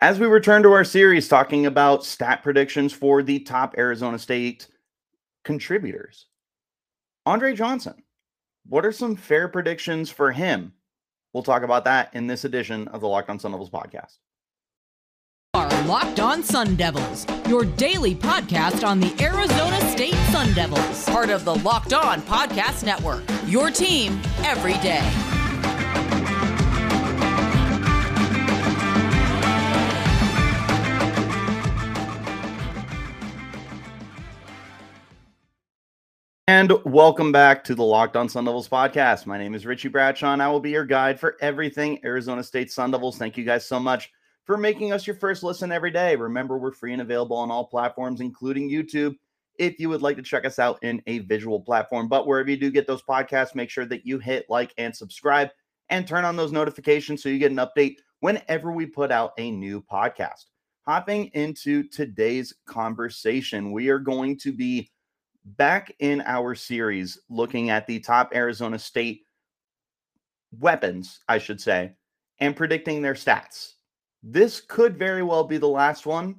As 0.00 0.20
we 0.20 0.26
return 0.28 0.62
to 0.62 0.70
our 0.70 0.84
series 0.84 1.26
talking 1.26 1.66
about 1.66 2.04
stat 2.04 2.44
predictions 2.44 2.92
for 2.92 3.20
the 3.20 3.40
top 3.40 3.74
Arizona 3.76 4.16
State 4.16 4.68
contributors, 5.42 6.26
Andre 7.26 7.52
Johnson, 7.52 8.04
what 8.64 8.86
are 8.86 8.92
some 8.92 9.16
fair 9.16 9.48
predictions 9.48 10.08
for 10.08 10.30
him? 10.30 10.72
We'll 11.32 11.42
talk 11.42 11.64
about 11.64 11.84
that 11.86 12.14
in 12.14 12.28
this 12.28 12.44
edition 12.44 12.86
of 12.88 13.00
the 13.00 13.08
Locked 13.08 13.28
On 13.28 13.40
Sun 13.40 13.50
Devils 13.50 13.70
podcast. 13.70 14.18
Are 15.54 15.68
Locked 15.82 16.20
On 16.20 16.44
Sun 16.44 16.76
Devils, 16.76 17.26
your 17.48 17.64
daily 17.64 18.14
podcast 18.14 18.86
on 18.86 19.00
the 19.00 19.12
Arizona 19.20 19.80
State 19.90 20.14
Sun 20.30 20.52
Devils, 20.52 21.06
part 21.06 21.28
of 21.28 21.44
the 21.44 21.56
Locked 21.56 21.92
On 21.92 22.20
Podcast 22.22 22.84
Network. 22.84 23.24
Your 23.48 23.72
team 23.72 24.20
every 24.44 24.74
day. 24.74 25.37
And 36.48 36.72
welcome 36.86 37.30
back 37.30 37.62
to 37.64 37.74
the 37.74 37.84
Locked 37.84 38.16
On 38.16 38.26
Sun 38.26 38.46
Devils 38.46 38.70
podcast. 38.70 39.26
My 39.26 39.36
name 39.36 39.54
is 39.54 39.66
Richie 39.66 39.90
Bradshaw, 39.90 40.32
and 40.32 40.42
I 40.42 40.48
will 40.48 40.60
be 40.60 40.70
your 40.70 40.86
guide 40.86 41.20
for 41.20 41.36
everything 41.42 42.02
Arizona 42.06 42.42
State 42.42 42.72
Sun 42.72 42.90
Devils. 42.90 43.18
Thank 43.18 43.36
you 43.36 43.44
guys 43.44 43.66
so 43.66 43.78
much 43.78 44.10
for 44.46 44.56
making 44.56 44.90
us 44.90 45.06
your 45.06 45.16
first 45.16 45.42
listen 45.42 45.70
every 45.70 45.90
day. 45.90 46.16
Remember, 46.16 46.56
we're 46.56 46.72
free 46.72 46.94
and 46.94 47.02
available 47.02 47.36
on 47.36 47.50
all 47.50 47.66
platforms, 47.66 48.22
including 48.22 48.70
YouTube, 48.70 49.14
if 49.58 49.78
you 49.78 49.90
would 49.90 50.00
like 50.00 50.16
to 50.16 50.22
check 50.22 50.46
us 50.46 50.58
out 50.58 50.82
in 50.82 51.02
a 51.06 51.18
visual 51.18 51.60
platform. 51.60 52.08
But 52.08 52.26
wherever 52.26 52.48
you 52.48 52.56
do 52.56 52.70
get 52.70 52.86
those 52.86 53.02
podcasts, 53.02 53.54
make 53.54 53.68
sure 53.68 53.84
that 53.84 54.06
you 54.06 54.18
hit 54.18 54.46
like 54.48 54.72
and 54.78 54.96
subscribe 54.96 55.50
and 55.90 56.08
turn 56.08 56.24
on 56.24 56.36
those 56.36 56.50
notifications 56.50 57.22
so 57.22 57.28
you 57.28 57.38
get 57.38 57.52
an 57.52 57.58
update 57.58 57.96
whenever 58.20 58.72
we 58.72 58.86
put 58.86 59.12
out 59.12 59.32
a 59.36 59.50
new 59.50 59.82
podcast. 59.82 60.46
Hopping 60.86 61.26
into 61.34 61.86
today's 61.90 62.54
conversation, 62.64 63.70
we 63.70 63.90
are 63.90 63.98
going 63.98 64.38
to 64.38 64.50
be 64.50 64.90
back 65.56 65.94
in 65.98 66.22
our 66.26 66.54
series 66.54 67.18
looking 67.28 67.70
at 67.70 67.86
the 67.86 68.00
top 68.00 68.32
Arizona 68.34 68.78
State 68.78 69.22
weapons, 70.58 71.20
I 71.28 71.38
should 71.38 71.60
say, 71.60 71.92
and 72.40 72.56
predicting 72.56 73.02
their 73.02 73.14
stats. 73.14 73.72
This 74.22 74.60
could 74.60 74.98
very 74.98 75.22
well 75.22 75.44
be 75.44 75.58
the 75.58 75.68
last 75.68 76.06
one. 76.06 76.36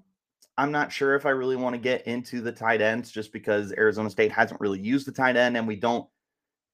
I'm 0.57 0.71
not 0.71 0.91
sure 0.91 1.15
if 1.15 1.25
I 1.25 1.29
really 1.29 1.55
want 1.55 1.73
to 1.75 1.81
get 1.81 2.05
into 2.05 2.41
the 2.41 2.51
tight 2.51 2.81
ends 2.81 3.11
just 3.11 3.31
because 3.31 3.71
Arizona 3.77 4.09
State 4.09 4.31
hasn't 4.31 4.59
really 4.59 4.79
used 4.79 5.07
the 5.07 5.11
tight 5.11 5.37
end 5.37 5.55
and 5.55 5.65
we 5.65 5.77
don't 5.77 6.07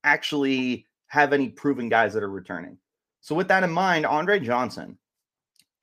actually 0.04 0.88
have 1.08 1.34
any 1.34 1.50
proven 1.50 1.88
guys 1.88 2.14
that 2.14 2.24
are 2.24 2.30
returning. 2.30 2.78
So, 3.22 3.36
with 3.36 3.48
that 3.50 3.64
in 3.64 3.72
mind, 3.72 4.06
Andre 4.06 4.40
Johnson 4.40 4.98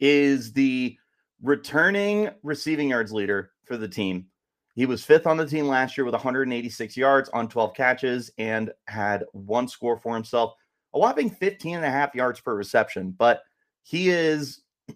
is 0.01 0.53
the 0.53 0.97
returning 1.43 2.31
receiving 2.43 2.91
yards 2.91 3.13
leader 3.13 3.53
for 3.65 3.77
the 3.77 3.89
team 3.89 4.27
he 4.75 4.87
was 4.87 5.05
fifth 5.05 5.27
on 5.27 5.37
the 5.37 5.47
team 5.47 5.69
last 5.69 5.97
year 5.97 6.05
with 6.05 6.15
186 6.15 6.97
yards 6.97 7.29
on 7.31 7.49
12 7.49 7.75
catches 7.75 8.31
and 8.39 8.73
had 8.87 9.25
one 9.33 9.69
score 9.69 9.99
for 9.99 10.15
himself, 10.15 10.55
a 10.95 10.99
whopping 10.99 11.31
15 11.31 11.77
and 11.77 11.85
a 11.85 11.91
half 11.91 12.15
yards 12.15 12.41
per 12.41 12.55
reception. 12.55 13.15
But 13.17 13.43
he 13.83 14.09
is 14.09 14.63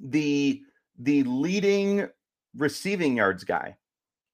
the 0.00 0.62
the 1.00 1.22
leading 1.24 2.08
receiving 2.56 3.16
yards 3.16 3.44
guy 3.44 3.76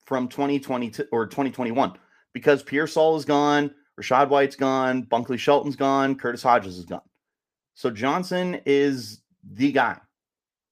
from 0.07 0.29
2020 0.29 1.05
or 1.13 1.27
2021 1.27 1.93
because 2.33 2.63
Pearsall 2.63 3.17
is 3.17 3.25
gone, 3.25 3.71
Rachaad 4.01 4.29
White's 4.29 4.57
gone, 4.57 5.05
Bunkley 5.05 5.39
Shelton's 5.39 5.77
gone, 5.77 6.15
Curtis 6.15 6.43
Hodges 6.43 6.79
is 6.79 6.85
gone. 6.85 7.03
So 7.75 7.91
Johnson 7.91 8.61
is 8.67 9.23
the 9.43 9.73
guy. 9.73 9.99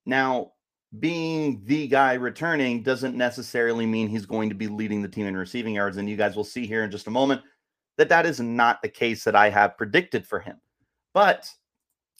Now, 0.05 0.52
being 0.99 1.61
the 1.65 1.87
guy 1.87 2.13
returning 2.13 2.83
doesn't 2.83 3.15
necessarily 3.15 3.85
mean 3.85 4.07
he's 4.07 4.25
going 4.25 4.49
to 4.49 4.55
be 4.55 4.67
leading 4.67 5.01
the 5.01 5.07
team 5.07 5.25
in 5.25 5.35
receiving 5.35 5.75
yards. 5.75 5.97
And 5.97 6.09
you 6.09 6.15
guys 6.15 6.35
will 6.35 6.43
see 6.43 6.67
here 6.67 6.83
in 6.83 6.91
just 6.91 7.07
a 7.07 7.11
moment 7.11 7.41
that 7.97 8.09
that 8.09 8.25
is 8.25 8.39
not 8.39 8.81
the 8.81 8.89
case 8.89 9.23
that 9.23 9.35
I 9.35 9.49
have 9.49 9.77
predicted 9.77 10.25
for 10.25 10.39
him. 10.39 10.57
But 11.13 11.49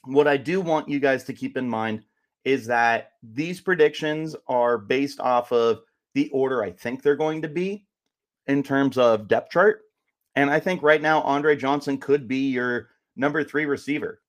what 0.06 0.28
I 0.28 0.38
do 0.38 0.62
want 0.62 0.90
you 0.90 1.00
guys 1.00 1.24
to 1.26 1.34
keep 1.34 1.58
in 1.58 1.70
mind 1.70 2.04
is 2.44 2.66
that 2.68 3.12
these 3.22 3.62
predictions 3.62 4.36
are 4.48 4.78
based 4.78 5.20
off 5.20 5.52
of 5.52 5.82
the 6.14 6.30
order 6.30 6.64
I 6.64 6.72
think 6.72 7.02
they're 7.02 7.16
going 7.16 7.42
to 7.42 7.48
be 7.48 7.86
in 8.48 8.64
terms 8.64 8.98
of 8.98 9.28
depth 9.28 9.52
chart. 9.52 9.82
And 10.36 10.50
I 10.50 10.60
think 10.60 10.84
right 10.84 11.02
now, 11.02 11.22
Andre 11.22 11.56
Johnson 11.56 11.98
could 11.98 12.28
be 12.28 12.50
your 12.50 12.90
number 13.16 13.44
three 13.44 13.66
receiver. 13.66 14.22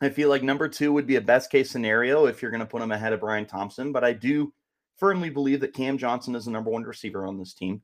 I 0.00 0.08
feel 0.08 0.28
like 0.28 0.42
number 0.42 0.68
two 0.68 0.92
would 0.92 1.06
be 1.06 1.16
a 1.16 1.20
best 1.20 1.50
case 1.50 1.70
scenario 1.70 2.26
if 2.26 2.40
you're 2.40 2.50
going 2.50 2.60
to 2.60 2.66
put 2.66 2.82
him 2.82 2.92
ahead 2.92 3.12
of 3.12 3.20
Brian 3.20 3.44
Thompson. 3.44 3.92
But 3.92 4.04
I 4.04 4.12
do 4.12 4.52
firmly 4.96 5.30
believe 5.30 5.60
that 5.60 5.74
Cam 5.74 5.98
Johnson 5.98 6.34
is 6.34 6.46
the 6.46 6.50
number 6.50 6.70
one 6.70 6.84
receiver 6.84 7.26
on 7.26 7.38
this 7.38 7.52
team. 7.52 7.82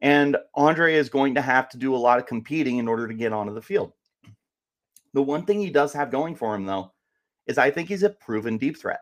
And 0.00 0.36
Andre 0.54 0.94
is 0.94 1.08
going 1.08 1.34
to 1.34 1.42
have 1.42 1.68
to 1.70 1.78
do 1.78 1.94
a 1.94 1.98
lot 1.98 2.18
of 2.18 2.26
competing 2.26 2.78
in 2.78 2.86
order 2.86 3.08
to 3.08 3.14
get 3.14 3.32
onto 3.32 3.54
the 3.54 3.62
field. 3.62 3.92
The 5.14 5.22
one 5.22 5.44
thing 5.44 5.60
he 5.60 5.70
does 5.70 5.92
have 5.94 6.12
going 6.12 6.36
for 6.36 6.54
him, 6.54 6.64
though, 6.64 6.92
is 7.46 7.58
I 7.58 7.70
think 7.70 7.88
he's 7.88 8.04
a 8.04 8.10
proven 8.10 8.58
deep 8.58 8.78
threat. 8.78 9.00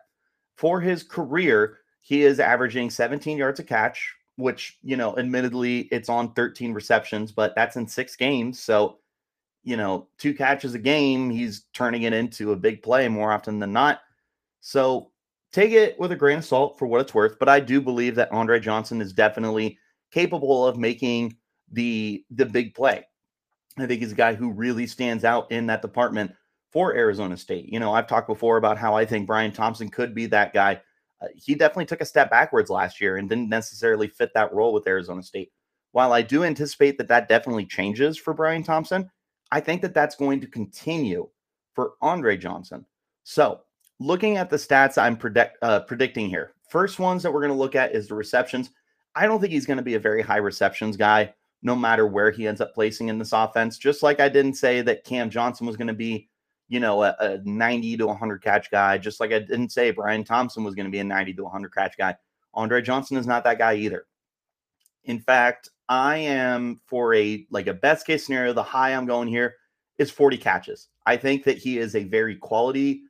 For 0.55 0.81
his 0.81 1.03
career, 1.03 1.79
he 2.01 2.23
is 2.23 2.39
averaging 2.39 2.89
17 2.89 3.37
yards 3.37 3.59
a 3.59 3.63
catch, 3.63 4.15
which, 4.37 4.77
you 4.81 4.97
know, 4.97 5.15
admittedly, 5.17 5.81
it's 5.91 6.09
on 6.09 6.33
13 6.33 6.73
receptions, 6.73 7.31
but 7.31 7.53
that's 7.55 7.75
in 7.75 7.87
six 7.87 8.15
games. 8.15 8.59
So 8.59 8.97
you 9.67 9.75
know, 9.75 10.07
two 10.17 10.33
catches 10.33 10.73
a 10.75 10.79
game, 10.79 11.29
he's 11.29 11.65
turning 11.73 12.03
it 12.03 12.13
into 12.13 12.53
a 12.53 12.55
big 12.55 12.81
play 12.81 13.09
more 13.09 13.33
often 13.33 13.59
than 13.59 13.73
not. 13.73 13.99
So 14.61 15.11
take 15.51 15.73
it 15.73 15.99
with 15.99 16.13
a 16.13 16.15
grain 16.15 16.37
of 16.37 16.45
salt 16.45 16.79
for 16.79 16.87
what 16.87 17.01
it's 17.01 17.13
worth. 17.13 17.37
But 17.37 17.49
I 17.49 17.59
do 17.59 17.81
believe 17.81 18.15
that 18.15 18.31
Andre 18.31 18.61
Johnson 18.61 19.01
is 19.01 19.11
definitely 19.11 19.77
capable 20.09 20.65
of 20.65 20.77
making 20.77 21.35
the 21.69 22.23
the 22.31 22.45
big 22.45 22.75
play. 22.75 23.05
I 23.77 23.85
think 23.85 23.99
he's 23.99 24.13
a 24.13 24.15
guy 24.15 24.35
who 24.35 24.51
really 24.51 24.87
stands 24.87 25.25
out 25.25 25.51
in 25.51 25.67
that 25.67 25.81
department 25.81 26.31
for 26.71 26.95
Arizona 26.95 27.35
State. 27.35 27.65
You 27.67 27.81
know, 27.81 27.91
I've 27.91 28.07
talked 28.07 28.29
before 28.29 28.55
about 28.55 28.77
how 28.77 28.95
I 28.95 29.05
think 29.05 29.27
Brian 29.27 29.51
Thompson 29.51 29.89
could 29.89 30.15
be 30.15 30.27
that 30.27 30.53
guy. 30.53 30.81
Uh, 31.21 31.27
he 31.35 31.55
definitely 31.55 31.87
took 31.87 31.99
a 31.99 32.05
step 32.05 32.31
backwards 32.31 32.69
last 32.69 33.01
year 33.01 33.17
and 33.17 33.27
didn't 33.27 33.49
necessarily 33.49 34.07
fit 34.07 34.33
that 34.33 34.53
role 34.53 34.71
with 34.71 34.87
Arizona 34.87 35.21
State. 35.21 35.51
While 35.91 36.13
I 36.13 36.21
do 36.21 36.45
anticipate 36.45 36.97
that 36.99 37.09
that 37.09 37.27
definitely 37.27 37.65
changes 37.65 38.17
for 38.17 38.33
Brian 38.33 38.63
Thompson, 38.63 39.09
I 39.51 39.59
think 39.59 39.81
that 39.81 39.93
that's 39.93 40.15
going 40.15 40.41
to 40.41 40.47
continue 40.47 41.29
for 41.73 41.93
Andre 42.01 42.37
Johnson. 42.37 42.85
So, 43.23 43.61
looking 43.99 44.37
at 44.37 44.49
the 44.49 44.57
stats 44.57 45.01
I'm 45.01 45.17
predict, 45.17 45.57
uh, 45.61 45.81
predicting 45.81 46.29
here, 46.29 46.53
first 46.69 46.99
ones 46.99 47.23
that 47.23 47.31
we're 47.31 47.41
going 47.41 47.53
to 47.53 47.57
look 47.57 47.75
at 47.75 47.93
is 47.93 48.07
the 48.07 48.15
receptions. 48.15 48.71
I 49.15 49.25
don't 49.25 49.39
think 49.39 49.53
he's 49.53 49.65
going 49.65 49.77
to 49.77 49.83
be 49.83 49.95
a 49.95 49.99
very 49.99 50.21
high 50.21 50.37
receptions 50.37 50.97
guy, 50.97 51.33
no 51.61 51.75
matter 51.75 52.05
where 52.05 52.31
he 52.31 52.47
ends 52.47 52.61
up 52.61 52.73
placing 52.73 53.09
in 53.09 53.17
this 53.17 53.33
offense. 53.33 53.77
Just 53.77 54.03
like 54.03 54.19
I 54.19 54.29
didn't 54.29 54.55
say 54.55 54.81
that 54.81 55.03
Cam 55.03 55.29
Johnson 55.29 55.65
was 55.65 55.77
going 55.77 55.87
to 55.87 55.93
be, 55.93 56.29
you 56.67 56.79
know, 56.79 57.03
a, 57.03 57.15
a 57.19 57.37
90 57.43 57.97
to 57.97 58.07
100 58.07 58.43
catch 58.43 58.69
guy. 58.69 58.97
Just 58.97 59.19
like 59.19 59.31
I 59.31 59.39
didn't 59.39 59.71
say 59.71 59.91
Brian 59.91 60.23
Thompson 60.23 60.63
was 60.63 60.75
going 60.75 60.85
to 60.85 60.91
be 60.91 60.99
a 60.99 61.03
90 61.03 61.33
to 61.33 61.43
100 61.43 61.73
catch 61.73 61.97
guy. 61.97 62.15
Andre 62.53 62.81
Johnson 62.81 63.17
is 63.17 63.27
not 63.27 63.43
that 63.45 63.57
guy 63.57 63.75
either. 63.75 64.05
In 65.05 65.19
fact, 65.19 65.69
I 65.89 66.17
am 66.17 66.79
for 66.85 67.13
a 67.13 67.45
like 67.49 67.67
a 67.67 67.73
best 67.73 68.05
case 68.05 68.25
scenario, 68.25 68.53
the 68.53 68.63
high 68.63 68.93
I'm 68.93 69.05
going 69.05 69.27
here 69.27 69.55
is 69.97 70.11
40 70.11 70.37
catches. 70.37 70.89
I 71.05 71.17
think 71.17 71.43
that 71.45 71.57
he 71.57 71.77
is 71.77 71.95
a 71.95 72.03
very 72.03 72.35
quality 72.35 73.03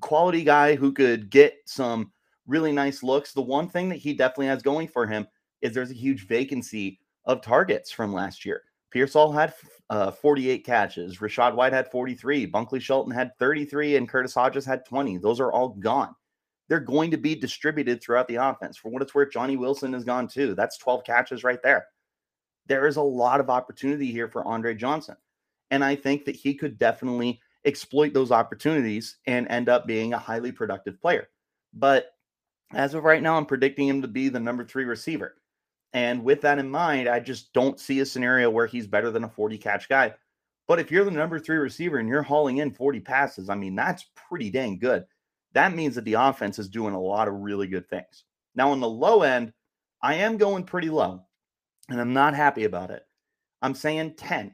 quality 0.00 0.44
guy 0.44 0.74
who 0.74 0.92
could 0.92 1.30
get 1.30 1.54
some 1.66 2.12
really 2.46 2.72
nice 2.72 3.02
looks. 3.02 3.32
The 3.32 3.42
one 3.42 3.68
thing 3.68 3.88
that 3.88 3.96
he 3.96 4.14
definitely 4.14 4.46
has 4.46 4.62
going 4.62 4.88
for 4.88 5.06
him 5.06 5.26
is 5.62 5.72
there's 5.72 5.90
a 5.90 5.94
huge 5.94 6.26
vacancy 6.26 6.98
of 7.24 7.42
targets 7.42 7.90
from 7.90 8.12
last 8.12 8.44
year. 8.44 8.62
Pearsall 8.90 9.32
had 9.32 9.54
uh, 9.88 10.10
48 10.10 10.64
catches. 10.66 11.18
Rachaad 11.18 11.54
White 11.54 11.72
had 11.72 11.90
43. 11.90 12.50
Bunkley 12.50 12.80
Shelton 12.80 13.12
had 13.12 13.36
33, 13.38 13.96
and 13.96 14.08
Curtis 14.08 14.34
Hodges 14.34 14.64
had 14.64 14.84
20. 14.84 15.18
Those 15.18 15.38
are 15.38 15.52
all 15.52 15.68
gone 15.68 16.14
they're 16.70 16.78
going 16.78 17.10
to 17.10 17.16
be 17.18 17.34
distributed 17.34 18.00
throughout 18.00 18.28
the 18.28 18.36
offense. 18.36 18.76
For 18.76 18.90
what 18.90 19.02
it's 19.02 19.12
worth, 19.12 19.32
Johnny 19.32 19.56
Wilson 19.56 19.92
is 19.92 20.04
gone 20.04 20.28
too. 20.28 20.54
That's 20.54 20.78
12 20.78 21.02
catches 21.04 21.42
right 21.42 21.60
there. 21.64 21.88
There 22.70 22.86
is 22.86 22.96
a 22.96 23.02
lot 23.02 23.40
of 23.40 23.50
opportunity 23.50 24.10
here 24.10 24.28
for 24.28 24.46
Andre 24.46 24.74
Johnson. 24.74 25.16
And 25.70 25.84
I 25.84 25.94
think 25.94 26.24
that 26.24 26.34
he 26.36 26.54
could 26.54 26.78
definitely 26.78 27.40
exploit 27.66 28.14
those 28.14 28.32
opportunities 28.32 29.18
and 29.26 29.46
end 29.48 29.68
up 29.68 29.86
being 29.86 30.14
a 30.14 30.18
highly 30.18 30.52
productive 30.52 30.98
player. 31.00 31.28
But 31.74 32.12
as 32.72 32.94
of 32.94 33.04
right 33.04 33.22
now, 33.22 33.36
I'm 33.36 33.44
predicting 33.44 33.88
him 33.88 34.00
to 34.00 34.08
be 34.08 34.28
the 34.28 34.40
number 34.40 34.64
three 34.64 34.84
receiver. 34.84 35.34
And 35.92 36.24
with 36.24 36.40
that 36.42 36.58
in 36.58 36.70
mind, 36.70 37.08
I 37.08 37.20
just 37.20 37.52
don't 37.52 37.78
see 37.78 38.00
a 38.00 38.06
scenario 38.06 38.48
where 38.48 38.66
he's 38.66 38.86
better 38.86 39.10
than 39.10 39.24
a 39.24 39.28
40 39.28 39.58
catch 39.58 39.88
guy. 39.88 40.14
But 40.66 40.78
if 40.78 40.90
you're 40.90 41.04
the 41.04 41.10
number 41.10 41.38
three 41.38 41.58
receiver 41.58 41.98
and 41.98 42.08
you're 42.08 42.22
hauling 42.22 42.58
in 42.58 42.70
40 42.70 43.00
passes, 43.00 43.50
I 43.50 43.56
mean, 43.56 43.74
that's 43.74 44.06
pretty 44.14 44.50
dang 44.50 44.78
good 44.78 45.04
that 45.52 45.74
means 45.74 45.94
that 45.94 46.04
the 46.04 46.14
offense 46.14 46.58
is 46.58 46.68
doing 46.68 46.94
a 46.94 47.00
lot 47.00 47.28
of 47.28 47.34
really 47.34 47.66
good 47.66 47.88
things. 47.88 48.24
Now, 48.54 48.70
on 48.70 48.80
the 48.80 48.88
low 48.88 49.22
end, 49.22 49.52
I 50.02 50.14
am 50.14 50.36
going 50.36 50.64
pretty 50.64 50.90
low, 50.90 51.24
and 51.90 52.00
I'm 52.00 52.12
not 52.12 52.34
happy 52.34 52.64
about 52.64 52.90
it. 52.90 53.04
I'm 53.60 53.74
saying 53.74 54.14
10, 54.14 54.52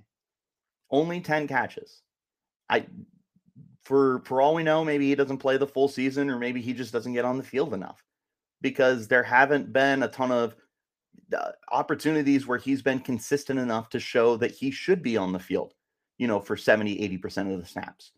only 0.91 1.21
10 1.21 1.47
catches. 1.47 2.03
I 2.69 2.87
for 3.85 4.21
for 4.25 4.41
all 4.41 4.55
we 4.55 4.65
know, 4.65 4.85
maybe 4.85 5.09
he 5.09 5.15
doesn't 5.15 5.39
play 5.39 5.57
the 5.57 5.67
full 5.67 5.87
season, 5.87 6.29
or 6.29 6.39
maybe 6.39 6.61
he 6.61 6.73
just 6.73 6.93
doesn't 6.93 7.13
get 7.13 7.25
on 7.25 7.39
the 7.39 7.45
field 7.45 7.73
enough 7.73 8.03
because 8.61 9.07
there 9.07 9.23
haven't 9.23 9.73
been 9.73 10.03
a 10.03 10.09
ton 10.09 10.33
of 10.33 10.57
uh, 11.37 11.53
opportunities 11.71 12.47
where 12.47 12.59
he's 12.59 12.83
been 12.83 12.99
consistent 12.99 13.61
enough 13.61 13.89
to 13.91 14.01
show 14.01 14.37
that 14.37 14.51
he 14.51 14.73
should 14.73 15.03
be 15.03 15.17
on 15.17 15.33
the 15.33 15.39
field, 15.39 15.75
you 16.19 16.27
know, 16.27 16.41
for 16.41 16.57
70, 16.57 16.97
80% 17.19 17.53
of 17.53 17.61
the 17.61 17.67
snaps. 17.67 18.13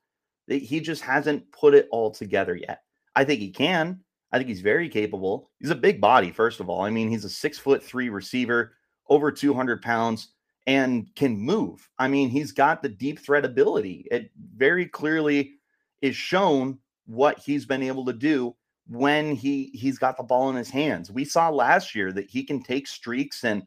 He 0.47 0.81
just 0.81 1.03
hasn't 1.03 1.51
put 1.53 1.75
it 1.75 1.89
all 1.91 2.11
together 2.11 2.57
yet. 2.57 2.83
I 3.15 3.25
think 3.25 3.41
he 3.41 3.51
can. 3.51 4.01
I 4.33 4.39
think 4.39 4.49
he's 4.49 4.63
very 4.63 4.89
capable. 4.89 5.51
He's 5.59 5.71
a 5.71 5.75
big 5.75 6.01
body, 6.01 6.31
first 6.31 6.61
of 6.61 6.71
all. 6.71 6.83
I 6.83 6.91
mean, 6.91 7.11
he's 7.11 7.25
a 7.25 7.31
six 7.31 7.59
foot 7.59 7.83
three 7.83 8.09
receiver, 8.09 8.75
over 9.09 9.33
200 9.33 9.83
pounds, 9.83 10.29
and 10.67 11.09
can 11.17 11.39
move. 11.39 11.89
I 11.99 12.09
mean, 12.09 12.29
he's 12.29 12.53
got 12.53 12.83
the 12.83 12.91
deep 12.91 13.19
threat 13.19 13.45
ability. 13.45 14.07
It 14.11 14.31
very 14.55 14.87
clearly 14.87 15.55
is 16.03 16.15
shown 16.15 16.79
what 17.07 17.39
he's 17.39 17.65
been 17.65 17.83
able 17.83 18.05
to 18.05 18.13
do 18.13 18.55
when 18.87 19.35
he 19.35 19.71
he's 19.75 19.99
got 19.99 20.17
the 20.17 20.23
ball 20.23 20.51
in 20.51 20.57
his 20.57 20.71
hands. 20.71 21.11
We 21.11 21.25
saw 21.25 21.49
last 21.49 21.95
year 21.95 22.13
that 22.13 22.29
he 22.29 22.45
can 22.45 22.63
take 22.63 22.87
streaks 22.87 23.45
and 23.45 23.63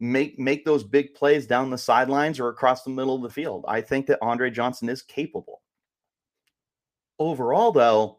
make 0.00 0.38
make 0.38 0.64
those 0.64 0.84
big 0.84 1.14
plays 1.14 1.46
down 1.46 1.70
the 1.70 1.78
sidelines 1.78 2.38
or 2.38 2.48
across 2.48 2.82
the 2.82 2.90
middle 2.90 3.14
of 3.14 3.22
the 3.22 3.30
field. 3.30 3.64
I 3.66 3.80
think 3.80 4.06
that 4.06 4.18
Andre 4.20 4.50
Johnson 4.50 4.88
is 4.90 5.02
capable. 5.02 5.62
Overall 7.18 7.72
though, 7.72 8.18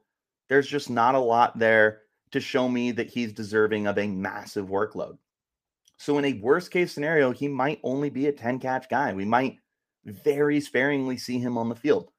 there's 0.50 0.68
just 0.68 0.90
not 0.90 1.16
a 1.16 1.20
lot 1.20 1.60
there 1.60 2.02
to 2.32 2.40
show 2.40 2.68
me 2.68 2.92
that 2.92 3.10
he's 3.10 3.34
deserving 3.34 3.88
of 3.88 3.98
a 3.98 4.08
massive 4.08 4.68
workload. 4.68 5.18
So 5.98 6.18
in 6.18 6.26
a 6.26 6.34
worst 6.34 6.72
case 6.72 6.92
scenario, 6.92 7.32
he 7.32 7.48
might 7.48 7.80
only 7.84 8.10
be 8.10 8.28
a 8.28 8.32
10 8.32 8.60
catch 8.60 8.90
guy. 8.90 9.14
We 9.14 9.26
might 9.26 9.58
very 10.06 10.60
sparingly 10.60 11.18
see 11.18 11.40
him 11.40 11.58
on 11.58 11.70
the 11.70 11.76
field. 11.76 12.12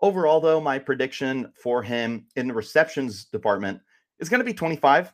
Overall, 0.00 0.40
though, 0.40 0.60
my 0.60 0.78
prediction 0.78 1.52
for 1.60 1.82
him 1.82 2.26
in 2.36 2.48
the 2.48 2.54
receptions 2.54 3.26
department 3.26 3.80
is 4.18 4.28
going 4.28 4.40
to 4.40 4.44
be 4.44 4.54
25. 4.54 5.12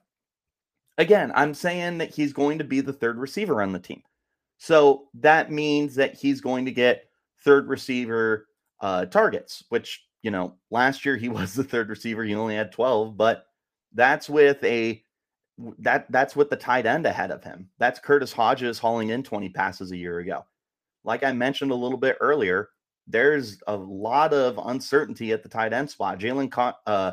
Again, 0.97 1.31
I'm 1.35 1.55
saying 1.55 1.99
that 1.99 2.15
he's 2.15 2.32
going 2.32 2.59
to 2.59 2.65
be 2.65 2.81
the 2.81 2.93
third 2.93 3.19
receiver 3.19 3.62
on 3.62 3.73
the 3.73 3.79
team. 3.79 4.03
So 4.56 5.09
that 5.14 5.53
means 5.53 5.94
that 5.94 6.14
he's 6.14 6.41
going 6.41 6.64
to 6.64 6.73
get 6.73 7.05
third 7.44 7.69
receiver 7.69 8.49
uh, 8.81 9.06
targets, 9.06 9.62
which, 9.69 10.05
you 10.23 10.31
know, 10.31 10.55
last 10.71 11.05
year 11.05 11.17
he 11.17 11.29
was 11.29 11.55
the 11.55 11.64
third 11.64 11.88
receiver. 11.88 12.25
He 12.25 12.35
only 12.35 12.56
had 12.56 12.73
12, 12.73 13.17
but 13.17 13.44
that's 13.94 14.29
with 14.29 14.62
a 14.64 15.03
that 15.78 16.10
that's 16.10 16.37
with 16.37 16.50
the 16.50 16.56
tight 16.56 16.87
end 16.87 17.06
ahead 17.06 17.31
of 17.31 17.43
him. 17.43 17.69
That's 17.78 17.99
Curtis 17.99 18.32
Hodges 18.32 18.78
hauling 18.78 19.10
in 19.10 19.22
20 19.22 19.49
passes 19.50 19.90
a 19.90 19.96
year 19.96 20.19
ago. 20.19 20.44
Like 21.05 21.25
I 21.25 21.32
mentioned 21.32 21.70
a 21.70 21.76
little 21.76 21.99
bit 21.99 22.16
earlier, 22.20 22.70
there's 23.06 23.60
a 23.66 23.76
lot 23.76 24.32
of 24.32 24.58
uncertainty 24.66 25.32
at 25.32 25.43
the 25.43 25.49
tight 25.49 25.72
end 25.72 25.90
spot. 25.90 26.19
Jalin 26.19 26.50
Con- 26.50 26.75
uh, 26.87 27.12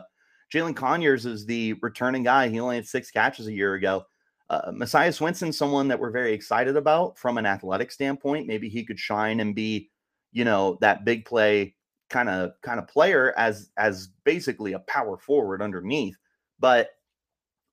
Jalin 0.53 0.75
Conyers 0.75 1.25
is 1.25 1.45
the 1.45 1.73
returning 1.81 2.23
guy. 2.23 2.49
He 2.49 2.59
only 2.59 2.75
had 2.75 2.87
six 2.87 3.09
catches 3.09 3.47
a 3.47 3.53
year 3.53 3.75
ago. 3.75 4.05
Uh, 4.49 4.71
Messiah 4.73 5.09
Swinson, 5.09 5.53
someone 5.53 5.87
that 5.87 5.99
we're 5.99 6.11
very 6.11 6.33
excited 6.33 6.77
about 6.77 7.17
from 7.17 7.37
an 7.37 7.47
athletic 7.47 7.91
standpoint. 7.91 8.45
Maybe 8.45 8.69
he 8.69 8.85
could 8.85 8.99
shine 8.99 9.39
and 9.39 9.55
be, 9.55 9.89
you 10.31 10.45
know, 10.45 10.77
that 10.81 11.03
big 11.03 11.25
play 11.25 11.75
kind 12.09 12.29
of 12.29 12.51
kind 12.61 12.79
of 12.79 12.87
player 12.87 13.33
as 13.37 13.71
as 13.77 14.09
basically 14.23 14.73
a 14.73 14.79
power 14.79 15.17
forward 15.17 15.63
underneath. 15.63 16.17
But 16.59 16.89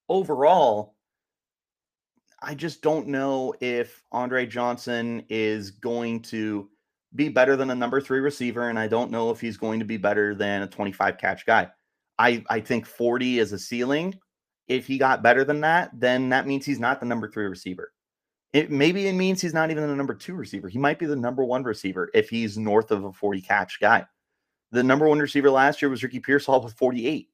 overall, 0.09 0.95
I 2.41 2.55
just 2.55 2.83
don't 2.83 3.09
know 3.09 3.55
if 3.61 4.03
Andre 4.11 4.47
Johnson 4.47 5.25
is 5.29 5.71
going 5.71 6.23
to 6.23 6.69
be 7.15 7.29
better 7.29 7.57
than 7.57 7.71
a 7.71 7.75
number 7.75 8.01
three 8.01 8.21
receiver, 8.21 8.69
and 8.69 8.79
I 8.79 8.89
don't 8.89 9.11
know 9.11 9.31
if 9.31 9.41
he's 9.41 9.57
going 9.57 9.79
to 9.79 9.85
be 9.85 9.97
better 9.97 10.35
than 10.35 10.63
a 10.63 10.67
25 10.67 11.19
catch 11.19 11.47
guy. 11.47 11.69
I, 12.19 12.45
I 12.51 12.61
think 12.61 12.87
40 12.87 13.39
is 13.39 13.53
a 13.53 13.59
ceiling. 13.59 14.15
If 14.69 14.87
he 14.87 14.99
got 14.99 15.23
better 15.23 15.45
than 15.45 15.61
that, 15.61 15.91
then 15.93 16.29
that 16.31 16.47
means 16.47 16.65
he's 16.65 16.81
not 16.81 17.01
the 17.01 17.07
number 17.07 17.29
three 17.29 17.47
receiver. 17.47 17.93
It 18.53 18.71
maybe 18.71 19.07
it 19.07 19.15
means 19.15 19.41
he's 19.41 19.55
not 19.55 19.71
even 19.71 19.87
the 19.87 19.97
number 19.97 20.15
two 20.15 20.35
receiver. 20.35 20.69
He 20.69 20.79
might 20.79 20.99
be 20.99 21.07
the 21.07 21.17
number 21.17 21.45
one 21.45 21.63
receiver 21.63 22.11
if 22.13 22.29
he's 22.29 22.59
north 22.59 22.91
of 22.91 23.05
a 23.05 23.13
40 23.13 23.41
catch 23.41 23.81
guy. 23.81 24.05
The 24.73 24.83
number 24.83 25.09
one 25.09 25.19
receiver 25.19 25.51
last 25.51 25.81
year 25.81 25.91
was 25.91 26.03
Ricky 26.03 26.21
Pearsall 26.21 26.61
with 26.63 26.75
48. 26.75 27.29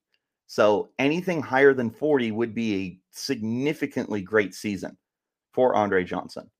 So 0.48 0.88
anything 0.98 1.42
higher 1.42 1.74
than 1.74 1.90
40 1.90 2.32
would 2.32 2.54
be 2.54 2.74
a 2.74 2.98
significantly 3.10 4.22
great 4.22 4.54
season 4.54 4.96
for 5.52 5.76
Andre 5.76 6.04
Johnson. 6.04 6.50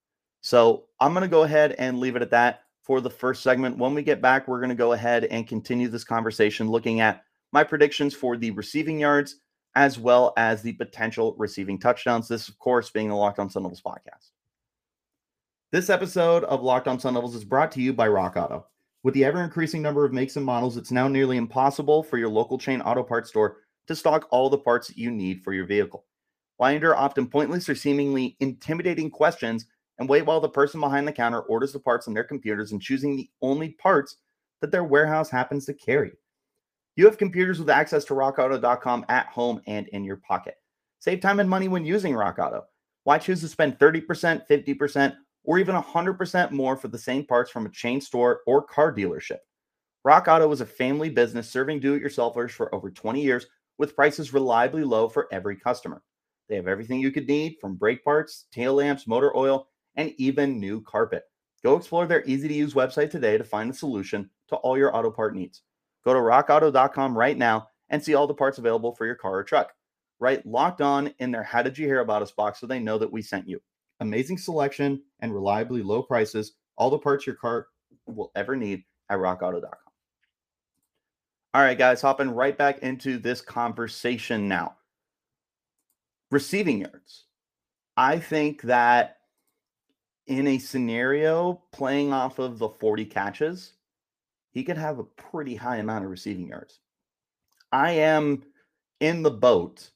So 0.43 0.85
I'm 1.01 1.15
going 1.15 1.23
to 1.23 1.29
go 1.29 1.45
ahead 1.45 1.73
and 1.79 1.99
leave 1.99 2.15
it 2.15 2.21
at 2.21 2.31
that 2.31 2.65
for 2.83 3.01
the 3.01 3.11
first 3.11 3.43
segment. 3.43 3.79
When 3.79 3.95
we 3.95 4.03
get 4.03 4.21
back, 4.21 4.47
we're 4.47 4.61
going 4.61 4.69
to 4.69 4.75
go 4.75 4.93
ahead 4.93 5.25
and 5.25 5.49
continue 5.49 5.89
this 5.89 6.05
conversation 6.05 6.69
looking 6.69 7.01
at 7.01 7.23
my 7.51 7.65
predictions 7.65 8.15
for 8.15 8.37
the 8.37 8.51
receiving 8.51 9.01
yards 9.01 9.37
as 9.75 9.99
well 9.99 10.35
as 10.37 10.61
the 10.61 10.75
potential 10.75 11.35
receiving 11.39 11.79
touchdowns. 11.79 12.29
This, 12.29 12.49
of 12.49 12.59
course, 12.59 12.91
being 12.91 13.09
the 13.09 13.15
Locked 13.15 13.39
On 13.39 13.49
Sun 13.49 13.63
Devils 13.63 13.81
podcast. 13.81 14.33
This 15.73 15.89
episode 15.89 16.45
of 16.45 16.63
Locked 16.63 16.89
On 16.89 17.01
Sun 17.01 17.15
Devils 17.15 17.35
is 17.35 17.45
brought 17.45 17.73
to 17.73 17.81
you 17.81 17.95
by 17.95 18.09
Rock 18.09 18.37
Auto. 18.37 18.67
With 19.03 19.15
the 19.15 19.25
ever 19.25 19.43
increasing 19.43 19.81
number 19.81 20.05
of 20.05 20.13
makes 20.13 20.37
and 20.37 20.45
models, 20.45 20.77
it's 20.77 20.91
now 20.91 21.09
nearly 21.09 21.39
impossible 21.39 22.03
for 22.03 22.19
your 22.19 22.29
local 22.29 22.59
chain 22.59 22.83
auto 22.83 23.03
parts 23.03 23.31
store 23.31 23.59
to 23.89 23.97
stock 23.97 24.29
all 24.31 24.49
the 24.49 24.59
parts 24.59 24.89
that 24.89 24.97
you 24.97 25.11
need 25.11 25.43
for 25.43 25.53
your 25.53 25.67
vehicle. 25.67 26.05
Why 26.59 26.73
endure 26.73 26.97
often 26.97 27.27
pointless 27.29 27.69
or 27.69 27.75
seemingly 27.75 28.37
intimidating 28.41 29.11
questions 29.11 29.67
and 29.99 30.09
wait 30.09 30.27
while 30.27 30.41
the 30.41 30.49
person 30.49 30.81
behind 30.81 31.07
the 31.07 31.13
counter 31.13 31.41
orders 31.41 31.73
the 31.73 31.81
parts 31.81 32.07
on 32.07 32.15
their 32.15 32.25
computers 32.25 32.73
and 32.73 32.81
choosing 32.81 33.17
the 33.17 33.29
only 33.43 33.71
parts 33.71 34.17
that 34.61 34.71
their 34.71 34.85
warehouse 34.85 35.31
happens 35.31 35.67
to 35.67 35.75
carry. 35.75 36.13
You 36.97 37.07
have 37.07 37.19
computers 37.19 37.59
with 37.59 37.71
access 37.71 38.05
to 38.07 38.15
rockauto.com 38.15 39.07
at 39.09 39.27
home 39.27 39.63
and 39.67 39.87
in 39.89 40.05
your 40.05 40.17
pocket. 40.17 40.57
Save 40.99 41.21
time 41.21 41.39
and 41.39 41.49
money 41.49 41.69
when 41.69 41.85
using 41.85 42.15
Rock 42.15 42.39
Auto. 42.41 42.65
Why 43.05 43.19
choose 43.19 43.41
to 43.43 43.49
spend 43.49 43.79
30%, 43.79 44.49
50%, 44.49 45.17
or 45.45 45.59
even 45.59 45.77
100% 45.77 46.51
more 46.51 46.77
for 46.77 46.89
the 46.89 46.99
same 46.99 47.25
parts 47.25 47.51
from 47.51 47.67
a 47.67 47.71
chain 47.71 48.01
store 48.01 48.41
or 48.47 48.63
car 48.63 48.93
dealership? 48.93 49.39
Rock 50.05 50.27
Auto 50.27 50.51
is 50.51 50.61
a 50.61 50.67
family 50.67 51.09
business 51.09 51.49
serving 51.49 51.81
do 51.81 51.95
it 51.95 52.03
yourselfers 52.03 52.51
for 52.51 52.75
over 52.75 52.91
20 52.91 53.23
years 53.23 53.47
with 53.79 53.97
prices 53.97 54.33
reliably 54.33 54.85
low 54.85 55.09
for 55.09 55.29
every 55.33 55.57
customer. 55.57 56.03
They 56.49 56.57
have 56.57 56.69
everything 56.69 57.01
you 57.01 57.11
could 57.11 57.29
need 57.29 57.57
from 57.61 57.77
brake 57.77 58.05
parts, 58.05 58.47
tail 58.53 58.75
lamps, 58.75 59.07
motor 59.07 59.37
oil, 59.37 59.69
and 59.97 60.13
even 60.19 60.61
new 60.61 60.83
carpet. 60.83 61.25
Go 61.63 61.77
explore 61.77 62.07
their 62.07 62.25
easy 62.25 62.49
to 62.49 62.55
use 62.55 62.75
website 62.75 63.11
today 63.11 63.37
to 63.37 63.45
find 63.45 63.71
a 63.71 63.75
solution 63.75 64.31
to 64.49 64.57
all 64.57 64.79
your 64.79 64.95
auto 64.95 65.11
part 65.11 65.35
needs. 65.35 65.63
Go 66.05 66.15
to 66.15 66.21
rockauto.com 66.21 67.17
right 67.17 67.37
now 67.37 67.69
and 67.91 68.03
see 68.03 68.15
all 68.15 68.27
the 68.27 68.35
parts 68.35 68.59
available 68.59 68.95
for 68.95 69.07
your 69.07 69.15
car 69.15 69.39
or 69.39 69.45
truck. 69.45 69.73
Write 70.21 70.47
locked 70.47 70.81
on 70.81 71.13
in 71.19 71.31
their 71.31 71.43
How 71.43 71.63
Did 71.63 71.79
You 71.79 71.87
Hear 71.87 72.01
About 72.01 72.23
Us 72.23 72.33
box 72.33 72.61
so 72.61 72.67
they 72.67 72.79
know 72.79 72.99
that 72.99 73.13
we 73.13 73.23
sent 73.23 73.49
you. 73.49 73.61
Amazing 74.01 74.39
selection 74.39 75.03
and 75.21 75.35
reliably 75.35 75.83
low 75.83 76.03
prices, 76.03 76.55
all 76.77 76.91
the 76.91 76.99
parts 76.99 77.27
your 77.27 77.37
car 77.37 77.67
will 78.07 78.31
ever 78.35 78.57
need 78.57 78.85
at 79.11 79.19
rockauto.com. 79.19 79.88
All 81.55 81.63
right, 81.63 81.79
guys, 81.79 82.03
hopping 82.03 82.31
right 82.31 82.57
back 82.57 82.81
into 82.81 83.19
this 83.19 83.41
conversation 83.41 84.49
now. 84.49 84.77
Receiving 86.31 86.81
yards. 86.81 87.25
I 87.97 88.19
think 88.19 88.63
that 88.63 89.17
in 90.27 90.47
a 90.47 90.59
scenario 90.59 91.63
playing 91.73 92.13
off 92.13 92.39
of 92.39 92.59
the 92.59 92.69
40 92.69 93.07
catches, 93.07 93.73
he 94.51 94.63
could 94.63 94.77
have 94.77 94.99
a 94.99 95.05
pretty 95.05 95.57
high 95.57 95.79
amount 95.79 96.05
of 96.05 96.11
receiving 96.11 96.49
yards. 96.49 96.81
I 97.73 97.93
am 97.93 98.43
in 99.01 99.23
the 99.23 99.31
boat 99.31 99.91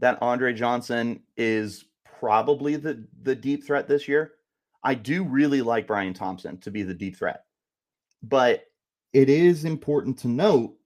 that 0.00 0.18
Andre 0.20 0.52
Johnson 0.54 1.22
is 1.36 1.84
probably 2.18 2.76
the 2.76 3.06
the 3.22 3.34
deep 3.34 3.64
threat 3.64 3.86
this 3.88 4.08
year. 4.08 4.32
I 4.82 4.94
do 4.94 5.22
really 5.24 5.62
like 5.62 5.86
Brian 5.86 6.14
Thompson 6.14 6.58
to 6.58 6.70
be 6.70 6.82
the 6.82 6.94
deep 6.94 7.16
threat. 7.16 7.44
But 8.22 8.64
it 9.12 9.28
is 9.28 9.64
important 9.64 10.18
to 10.18 10.28
note 10.28 10.76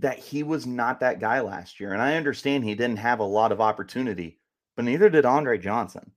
that 0.00 0.18
he 0.18 0.42
was 0.42 0.66
not 0.66 1.00
that 1.00 1.20
guy 1.20 1.40
last 1.40 1.78
year. 1.78 1.92
And 1.92 2.02
I 2.02 2.16
understand 2.16 2.64
he 2.64 2.74
didn't 2.74 2.98
have 2.98 3.20
a 3.20 3.24
lot 3.24 3.52
of 3.52 3.60
opportunity, 3.60 4.38
but 4.76 4.84
neither 4.84 5.10
did 5.10 5.26
Andre 5.26 5.58
Johnson. 5.58 6.10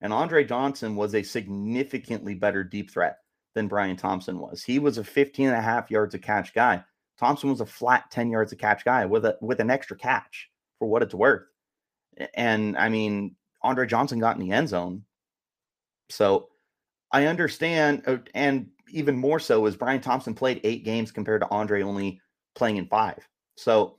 And 0.00 0.12
Andre 0.12 0.44
Johnson 0.44 0.96
was 0.96 1.14
a 1.14 1.22
significantly 1.22 2.34
better 2.34 2.64
deep 2.64 2.90
threat 2.90 3.18
than 3.54 3.68
Brian 3.68 3.96
Thompson 3.96 4.38
was. 4.38 4.62
He 4.62 4.78
was 4.78 4.98
a 4.98 5.04
15 5.04 5.48
and 5.48 5.56
a 5.56 5.60
half 5.60 5.90
yards 5.90 6.14
a 6.14 6.18
catch 6.18 6.54
guy. 6.54 6.82
Thompson 7.18 7.50
was 7.50 7.60
a 7.60 7.66
flat 7.66 8.10
10 8.10 8.30
yards 8.30 8.52
a 8.52 8.56
catch 8.56 8.84
guy 8.84 9.04
with 9.04 9.24
a 9.24 9.36
with 9.40 9.60
an 9.60 9.70
extra 9.70 9.96
catch 9.96 10.48
for 10.78 10.86
what 10.86 11.02
it's 11.02 11.14
worth. 11.14 11.42
And 12.34 12.78
I 12.78 12.88
mean, 12.88 13.34
Andre 13.62 13.86
Johnson 13.86 14.20
got 14.20 14.36
in 14.36 14.46
the 14.46 14.54
end 14.54 14.68
zone. 14.68 15.02
So 16.10 16.48
I 17.12 17.26
understand, 17.26 18.04
uh, 18.06 18.18
and 18.34 18.68
even 18.90 19.16
more 19.16 19.40
so 19.40 19.66
is 19.66 19.76
Brian 19.76 20.00
Thompson 20.00 20.34
played 20.34 20.60
eight 20.62 20.84
games 20.84 21.10
compared 21.10 21.42
to 21.42 21.50
Andre 21.50 21.82
only 21.82 22.20
playing 22.58 22.76
in 22.76 22.86
five. 22.86 23.26
So 23.56 23.96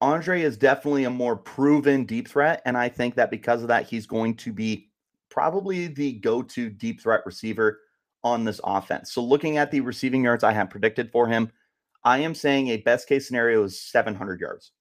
Andre 0.00 0.42
is 0.42 0.56
definitely 0.56 1.04
a 1.04 1.10
more 1.10 1.36
proven 1.36 2.04
deep 2.04 2.26
threat. 2.26 2.60
And 2.66 2.76
I 2.76 2.88
think 2.88 3.14
that 3.14 3.30
because 3.30 3.62
of 3.62 3.68
that, 3.68 3.88
he's 3.88 4.06
going 4.06 4.34
to 4.38 4.52
be 4.52 4.90
probably 5.30 5.86
the 5.86 6.14
go 6.14 6.42
to 6.42 6.68
deep 6.68 7.00
threat 7.00 7.22
receiver 7.24 7.80
on 8.24 8.44
this 8.44 8.60
offense. 8.64 9.12
So, 9.12 9.22
looking 9.22 9.58
at 9.58 9.70
the 9.70 9.80
receiving 9.80 10.24
yards 10.24 10.42
I 10.42 10.52
have 10.52 10.70
predicted 10.70 11.10
for 11.10 11.28
him, 11.28 11.50
I 12.04 12.18
am 12.18 12.34
saying 12.34 12.68
a 12.68 12.78
best 12.78 13.08
case 13.08 13.26
scenario 13.26 13.62
is 13.62 13.80
700 13.80 14.40
yards. 14.40 14.72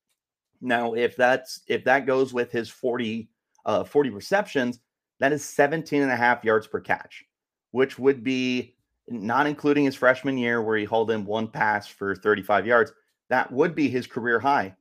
Now, 0.60 0.94
if 0.94 1.16
that's 1.16 1.62
if 1.68 1.84
that 1.86 2.08
goes 2.08 2.34
with 2.34 2.52
his 2.52 2.70
40 2.70 3.30
uh 3.66 3.84
40 3.84 4.10
receptions, 4.10 4.80
that 5.20 5.32
is 5.32 5.46
17 5.46 6.02
and 6.02 6.12
a 6.12 6.16
half 6.16 6.44
yards 6.44 6.66
per 6.66 6.80
catch, 6.80 7.24
which 7.72 8.00
would 8.00 8.24
be 8.24 8.76
not 9.08 9.46
including 9.46 9.86
his 9.86 9.96
freshman 9.96 10.38
year 10.38 10.62
where 10.64 10.78
he 10.78 10.86
hauled 10.86 11.12
in 11.12 11.26
one 11.26 11.48
pass 11.48 11.88
for 11.88 12.16
35 12.16 12.66
yards. 12.66 12.92
That 13.32 13.50
would 13.50 13.76
be 13.76 13.88
his 13.88 14.08
career 14.08 14.42
high. 14.42 14.76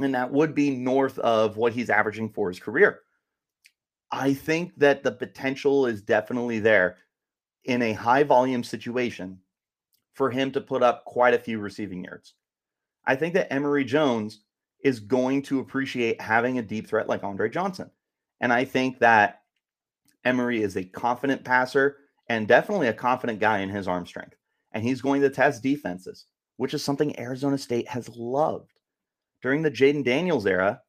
And 0.00 0.14
that 0.14 0.32
would 0.32 0.54
be 0.54 0.70
north 0.70 1.18
of 1.18 1.58
what 1.58 1.74
he's 1.74 1.90
averaging 1.90 2.30
for 2.30 2.48
his 2.48 2.58
career. 2.58 3.00
I 4.10 4.32
think 4.32 4.72
that 4.78 5.02
the 5.02 5.12
potential 5.12 5.84
is 5.84 6.00
definitely 6.00 6.60
there 6.60 6.96
in 7.64 7.82
a 7.82 7.92
high 7.92 8.22
volume 8.22 8.64
situation 8.64 9.38
for 10.14 10.30
him 10.30 10.50
to 10.52 10.62
put 10.62 10.82
up 10.82 11.04
quite 11.04 11.34
a 11.34 11.38
few 11.38 11.58
receiving 11.58 12.02
yards. 12.02 12.32
I 13.04 13.16
think 13.16 13.34
that 13.34 13.52
Emory 13.52 13.84
Jones 13.84 14.40
is 14.82 14.98
going 14.98 15.42
to 15.42 15.60
appreciate 15.60 16.20
having 16.22 16.58
a 16.58 16.62
deep 16.62 16.88
threat 16.88 17.08
like 17.08 17.22
Andre 17.22 17.50
Johnson. 17.50 17.90
And 18.40 18.50
I 18.50 18.64
think 18.64 18.98
that 19.00 19.42
Emory 20.24 20.62
is 20.62 20.76
a 20.76 20.84
confident 20.84 21.44
passer 21.44 21.98
and 22.30 22.48
definitely 22.48 22.88
a 22.88 22.94
confident 22.94 23.40
guy 23.40 23.58
in 23.58 23.68
his 23.68 23.86
arm 23.86 24.06
strength. 24.06 24.36
And 24.72 24.82
he's 24.82 25.02
going 25.02 25.20
to 25.20 25.28
test 25.28 25.62
defenses, 25.62 26.24
which 26.56 26.74
is 26.74 26.82
something 26.82 27.18
Arizona 27.18 27.58
State 27.58 27.88
has 27.88 28.08
loved. 28.10 28.72
During 29.42 29.62
the 29.62 29.70
Jayden 29.70 30.04
Daniels 30.04 30.46
era, 30.46 30.80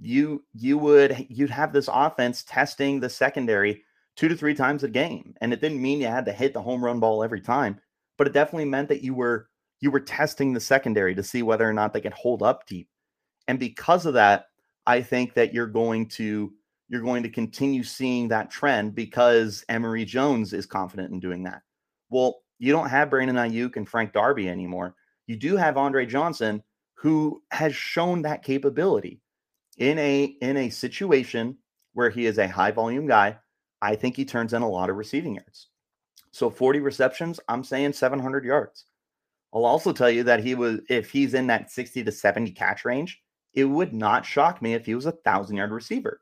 you 0.00 0.42
you 0.54 0.78
would 0.78 1.26
you'd 1.28 1.50
have 1.50 1.72
this 1.72 1.88
offense 1.92 2.44
testing 2.44 3.00
the 3.00 3.10
secondary 3.10 3.82
two 4.16 4.28
to 4.28 4.36
three 4.36 4.54
times 4.54 4.82
a 4.82 4.88
game. 4.88 5.34
And 5.40 5.52
it 5.52 5.60
didn't 5.60 5.82
mean 5.82 6.00
you 6.00 6.06
had 6.06 6.24
to 6.26 6.32
hit 6.32 6.52
the 6.52 6.62
home 6.62 6.84
run 6.84 7.00
ball 7.00 7.22
every 7.22 7.40
time, 7.40 7.80
but 8.18 8.26
it 8.26 8.32
definitely 8.32 8.66
meant 8.66 8.88
that 8.88 9.02
you 9.02 9.14
were 9.14 9.48
you 9.80 9.90
were 9.90 10.00
testing 10.00 10.52
the 10.52 10.60
secondary 10.60 11.14
to 11.14 11.22
see 11.22 11.42
whether 11.42 11.68
or 11.68 11.72
not 11.72 11.92
they 11.92 12.00
could 12.00 12.12
hold 12.12 12.42
up 12.42 12.66
deep. 12.66 12.88
And 13.48 13.58
because 13.58 14.06
of 14.06 14.14
that, 14.14 14.46
I 14.86 15.02
think 15.02 15.34
that 15.34 15.52
you're 15.52 15.66
going 15.66 16.08
to 16.10 16.52
you're 16.88 17.02
going 17.02 17.22
to 17.22 17.30
continue 17.30 17.82
seeing 17.82 18.28
that 18.28 18.50
trend 18.50 18.94
because 18.94 19.64
Emory 19.68 20.04
Jones 20.04 20.52
is 20.52 20.66
confident 20.66 21.12
in 21.12 21.20
doing 21.20 21.42
that. 21.44 21.62
Well, 22.10 22.42
you 22.62 22.72
don't 22.72 22.90
have 22.90 23.10
Brandon 23.10 23.34
Aiyuk 23.34 23.76
and 23.76 23.88
Frank 23.88 24.12
Darby 24.12 24.48
anymore. 24.48 24.94
You 25.26 25.34
do 25.34 25.56
have 25.56 25.76
Andre 25.76 26.06
Johnson, 26.06 26.62
who 26.94 27.42
has 27.50 27.74
shown 27.74 28.22
that 28.22 28.44
capability 28.44 29.20
in 29.78 29.98
a 29.98 30.36
in 30.40 30.56
a 30.56 30.70
situation 30.70 31.56
where 31.94 32.08
he 32.08 32.24
is 32.24 32.38
a 32.38 32.46
high 32.46 32.70
volume 32.70 33.08
guy. 33.08 33.36
I 33.82 33.96
think 33.96 34.14
he 34.14 34.24
turns 34.24 34.52
in 34.52 34.62
a 34.62 34.68
lot 34.68 34.90
of 34.90 34.96
receiving 34.96 35.34
yards. 35.34 35.70
So 36.30 36.50
40 36.50 36.78
receptions, 36.78 37.40
I'm 37.48 37.64
saying 37.64 37.94
700 37.94 38.44
yards. 38.44 38.84
I'll 39.52 39.64
also 39.64 39.92
tell 39.92 40.10
you 40.10 40.22
that 40.22 40.44
he 40.44 40.54
was 40.54 40.82
if 40.88 41.10
he's 41.10 41.34
in 41.34 41.48
that 41.48 41.72
60 41.72 42.04
to 42.04 42.12
70 42.12 42.52
catch 42.52 42.84
range, 42.84 43.20
it 43.54 43.64
would 43.64 43.92
not 43.92 44.24
shock 44.24 44.62
me 44.62 44.74
if 44.74 44.86
he 44.86 44.94
was 44.94 45.06
a 45.06 45.10
thousand 45.10 45.56
yard 45.56 45.72
receiver 45.72 46.20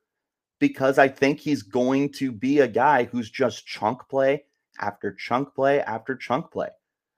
because 0.58 0.96
I 0.96 1.08
think 1.08 1.38
he's 1.38 1.62
going 1.62 2.12
to 2.12 2.32
be 2.32 2.60
a 2.60 2.68
guy 2.68 3.04
who's 3.04 3.30
just 3.30 3.66
chunk 3.66 4.08
play 4.08 4.44
after 4.80 5.12
chunk 5.12 5.54
play 5.54 5.80
after 5.80 6.16
chunk 6.16 6.50
play. 6.50 6.68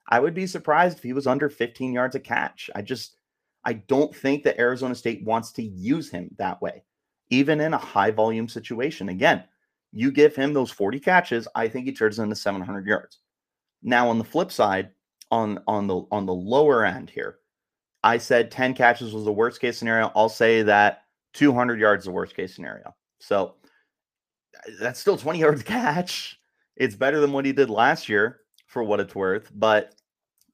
I 0.09 0.21
would 0.21 0.35
be 0.35 0.47
surprised 0.47 0.99
if 0.99 1.03
he 1.03 1.13
was 1.13 1.27
under 1.27 1.49
15 1.49 1.93
yards 1.93 2.15
a 2.15 2.21
catch. 2.21 2.71
I 2.75 2.83
just 2.83 3.17
I 3.65 3.75
don't 3.75 4.15
think 4.15 4.43
that 4.45 4.59
Arizona 4.59 4.95
State 4.95 5.25
wants 5.25 5.53
to 5.53 5.63
use 5.63 6.11
him 6.11 6.35
that 6.39 6.61
way, 6.61 6.83
even 7.31 7.61
in 7.61 7.75
a 7.75 7.79
high 7.79 8.11
volume 8.11 8.49
situation. 8.49 9.09
Again, 9.09 9.45
you 9.93 10.11
give 10.11 10.35
him 10.35 10.53
those 10.53 10.71
40 10.71 10.99
catches, 11.01 11.47
I 11.55 11.69
think 11.69 11.87
he 11.87 11.93
turns 11.93 12.19
into 12.19 12.35
700 12.35 12.87
yards. 12.87 13.19
Now 13.83 14.09
on 14.09 14.19
the 14.19 14.25
flip 14.25 14.51
side, 14.51 14.91
on 15.31 15.61
on 15.67 15.87
the 15.87 16.03
on 16.11 16.27
the 16.27 16.35
lower 16.35 16.85
end 16.85 17.11
here, 17.11 17.39
I 18.03 18.19
said 18.19 18.51
10 18.51 18.75
catches 18.75 19.15
was 19.15 19.25
the 19.25 19.33
worst 19.33 19.61
case 19.61 19.79
scenario. 19.79 20.13
I'll 20.15 20.29
say 20.29 20.63
that 20.63 21.05
200 21.35 21.81
yards 21.81 22.03
is 22.03 22.07
the 22.07 22.13
worst 22.13 22.35
case 22.35 22.55
scenario. 22.55 22.95
So 23.21 23.55
that's 24.81 25.01
still 25.01 25.17
20 25.17 25.39
yards 25.41 25.63
catch. 25.63 26.39
It's 26.77 26.97
better 26.97 27.21
than 27.21 27.33
what 27.33 27.45
he 27.45 27.53
did 27.53 27.71
last 27.71 28.09
year 28.09 28.41
for 28.67 28.83
what 28.83 29.01
it's 29.01 29.15
worth, 29.15 29.51
but 29.55 29.95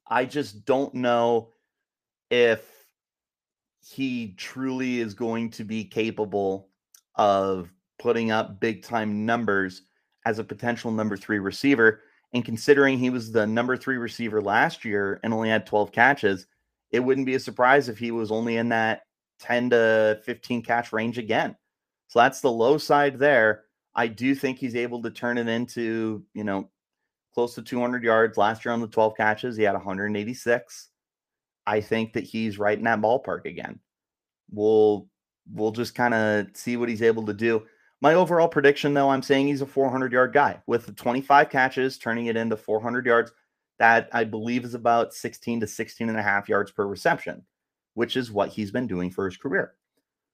I 0.06 0.24
just 0.24 0.64
don't 0.64 0.92
know 0.94 1.50
if 2.30 2.78
he 3.80 4.34
truly 4.36 5.00
is 5.00 5.14
going 5.14 5.50
to 5.50 5.64
be 5.64 5.84
capable 5.84 6.68
of 7.14 7.72
putting 7.98 8.30
up 8.30 8.60
big 8.60 8.82
time 8.82 9.24
numbers 9.24 9.82
as 10.24 10.38
a 10.38 10.44
potential 10.44 10.90
number 10.90 11.16
three 11.16 11.38
receiver. 11.38 12.02
And 12.34 12.44
considering 12.44 12.98
he 12.98 13.10
was 13.10 13.32
the 13.32 13.46
number 13.46 13.76
three 13.76 13.96
receiver 13.96 14.42
last 14.42 14.84
year 14.84 15.20
and 15.22 15.32
only 15.32 15.48
had 15.48 15.66
12 15.66 15.92
catches, 15.92 16.46
it 16.90 17.00
wouldn't 17.00 17.26
be 17.26 17.34
a 17.34 17.40
surprise 17.40 17.88
if 17.88 17.98
he 17.98 18.10
was 18.10 18.30
only 18.30 18.56
in 18.56 18.68
that 18.70 19.02
10 19.40 19.70
to 19.70 20.20
15 20.24 20.62
catch 20.62 20.92
range 20.92 21.18
again. 21.18 21.56
So 22.08 22.18
that's 22.18 22.40
the 22.40 22.50
low 22.50 22.78
side 22.78 23.18
there. 23.18 23.64
I 23.98 24.06
do 24.06 24.32
think 24.36 24.60
he's 24.60 24.76
able 24.76 25.02
to 25.02 25.10
turn 25.10 25.38
it 25.38 25.48
into, 25.48 26.24
you 26.32 26.44
know, 26.44 26.70
close 27.34 27.56
to 27.56 27.62
200 27.62 28.04
yards. 28.04 28.38
Last 28.38 28.64
year 28.64 28.72
on 28.72 28.80
the 28.80 28.86
12 28.86 29.16
catches, 29.16 29.56
he 29.56 29.64
had 29.64 29.74
186. 29.74 30.88
I 31.66 31.80
think 31.80 32.12
that 32.12 32.22
he's 32.22 32.60
right 32.60 32.78
in 32.78 32.84
that 32.84 33.00
ballpark 33.00 33.44
again. 33.44 33.80
We'll 34.52 35.08
we'll 35.52 35.72
just 35.72 35.96
kind 35.96 36.14
of 36.14 36.46
see 36.54 36.76
what 36.76 36.88
he's 36.88 37.02
able 37.02 37.26
to 37.26 37.34
do. 37.34 37.64
My 38.00 38.14
overall 38.14 38.46
prediction, 38.46 38.94
though, 38.94 39.10
I'm 39.10 39.20
saying 39.20 39.48
he's 39.48 39.62
a 39.62 39.66
400 39.66 40.12
yard 40.12 40.32
guy 40.32 40.62
with 40.68 40.86
the 40.86 40.92
25 40.92 41.50
catches, 41.50 41.98
turning 41.98 42.26
it 42.26 42.36
into 42.36 42.56
400 42.56 43.04
yards. 43.04 43.32
That 43.80 44.08
I 44.12 44.22
believe 44.22 44.64
is 44.64 44.74
about 44.74 45.12
16 45.12 45.58
to 45.58 45.66
16 45.66 46.08
and 46.08 46.18
a 46.18 46.22
half 46.22 46.48
yards 46.48 46.70
per 46.70 46.86
reception, 46.86 47.42
which 47.94 48.16
is 48.16 48.30
what 48.30 48.50
he's 48.50 48.70
been 48.70 48.86
doing 48.86 49.10
for 49.10 49.24
his 49.24 49.36
career. 49.36 49.74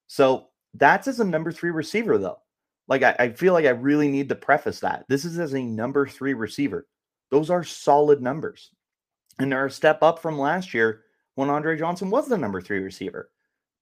So 0.06 0.48
that's 0.74 1.08
as 1.08 1.20
a 1.20 1.24
number 1.24 1.50
three 1.50 1.70
receiver, 1.70 2.18
though. 2.18 2.40
Like, 2.86 3.02
I, 3.02 3.16
I 3.18 3.28
feel 3.30 3.52
like 3.52 3.64
I 3.64 3.70
really 3.70 4.08
need 4.08 4.28
to 4.28 4.34
preface 4.34 4.80
that. 4.80 5.04
This 5.08 5.24
is 5.24 5.38
as 5.38 5.54
a 5.54 5.62
number 5.62 6.06
three 6.06 6.34
receiver. 6.34 6.86
Those 7.30 7.50
are 7.50 7.64
solid 7.64 8.20
numbers. 8.20 8.70
And 9.38 9.50
they're 9.50 9.66
a 9.66 9.70
step 9.70 10.02
up 10.02 10.18
from 10.18 10.38
last 10.38 10.74
year 10.74 11.02
when 11.34 11.50
Andre 11.50 11.78
Johnson 11.78 12.10
was 12.10 12.28
the 12.28 12.38
number 12.38 12.60
three 12.60 12.80
receiver. 12.80 13.30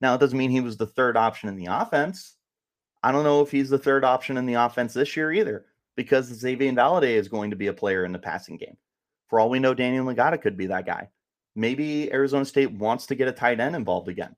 Now, 0.01 0.15
it 0.15 0.19
doesn't 0.19 0.39
mean 0.39 0.51
he 0.51 0.61
was 0.61 0.77
the 0.77 0.87
third 0.87 1.17
option 1.17 1.49
in 1.49 1.57
the 1.57 1.67
offense. 1.67 2.37
I 3.03 3.13
don't 3.13 3.25
know 3.25 3.43
if 3.43 3.51
he's 3.51 3.71
the 3.71 3.79
third 3.79 4.05
option 4.05 4.37
in 4.37 4.47
the 4.47 4.55
offense 4.55 4.95
this 4.95 5.17
year 5.17 5.33
either, 5.33 5.67
because 5.97 6.31
Xazavian 6.31 6.77
Valladay 6.77 7.17
is 7.17 7.29
going 7.29 7.51
to 7.51 7.57
be 7.57 7.67
a 7.67 7.73
player 7.73 8.05
in 8.05 8.13
the 8.13 8.19
passing 8.19 8.57
game. 8.57 8.77
For 9.29 9.41
all 9.41 9.51
we 9.51 9.59
know, 9.59 9.75
Daniel 9.75 10.07
Ngata 10.07 10.41
could 10.41 10.57
be 10.57 10.67
that 10.67 10.87
guy. 10.87 11.11
Maybe 11.55 12.13
Arizona 12.13 12.45
State 12.45 12.73
wants 12.73 13.07
to 13.07 13.15
get 13.15 13.29
a 13.29 13.33
tight 13.33 13.61
end 13.61 13.77
involved 13.77 14.09
again 14.09 14.35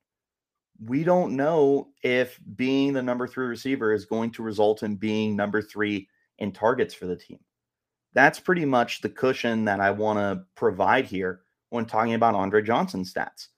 we 0.82 1.04
don't 1.04 1.36
know 1.36 1.88
if 2.02 2.38
being 2.56 2.92
the 2.92 3.02
number 3.02 3.26
three 3.26 3.46
receiver 3.46 3.92
is 3.92 4.06
going 4.06 4.30
to 4.32 4.42
result 4.42 4.82
in 4.82 4.96
being 4.96 5.36
number 5.36 5.62
three 5.62 6.08
in 6.38 6.52
targets 6.52 6.94
for 6.94 7.06
the 7.06 7.16
team. 7.16 7.38
That's 8.12 8.40
pretty 8.40 8.64
much 8.64 9.00
the 9.00 9.08
cushion 9.08 9.64
that 9.64 9.80
I 9.80 9.90
want 9.90 10.18
to 10.18 10.44
provide 10.54 11.04
here 11.04 11.42
when 11.70 11.86
talking 11.86 12.14
about 12.14 12.34
Andre 12.34 12.62
Johnson 12.62 13.02
stats. 13.04 13.48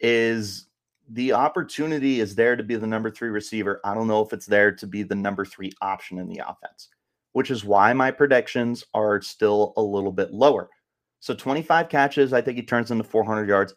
Is 0.00 0.66
the 1.10 1.32
opportunity 1.32 2.20
is 2.20 2.34
there 2.34 2.56
to 2.56 2.62
be 2.62 2.76
the 2.76 2.86
number 2.86 3.10
three 3.10 3.28
receiver. 3.28 3.80
I 3.84 3.94
don't 3.94 4.08
know 4.08 4.22
if 4.22 4.32
it's 4.32 4.46
there 4.46 4.72
to 4.72 4.86
be 4.86 5.02
the 5.02 5.14
number 5.14 5.44
three 5.44 5.72
option 5.82 6.18
in 6.18 6.28
the 6.28 6.42
offense, 6.46 6.88
which 7.32 7.50
is 7.50 7.64
why 7.64 7.92
my 7.92 8.10
predictions 8.10 8.84
are 8.94 9.20
still 9.20 9.74
a 9.76 9.82
little 9.82 10.12
bit 10.12 10.32
lower. 10.32 10.70
So 11.20 11.34
25 11.34 11.88
catches, 11.88 12.32
I 12.32 12.40
think 12.40 12.56
he 12.56 12.62
turns 12.62 12.90
into 12.90 13.04
400 13.04 13.48
yards. 13.48 13.74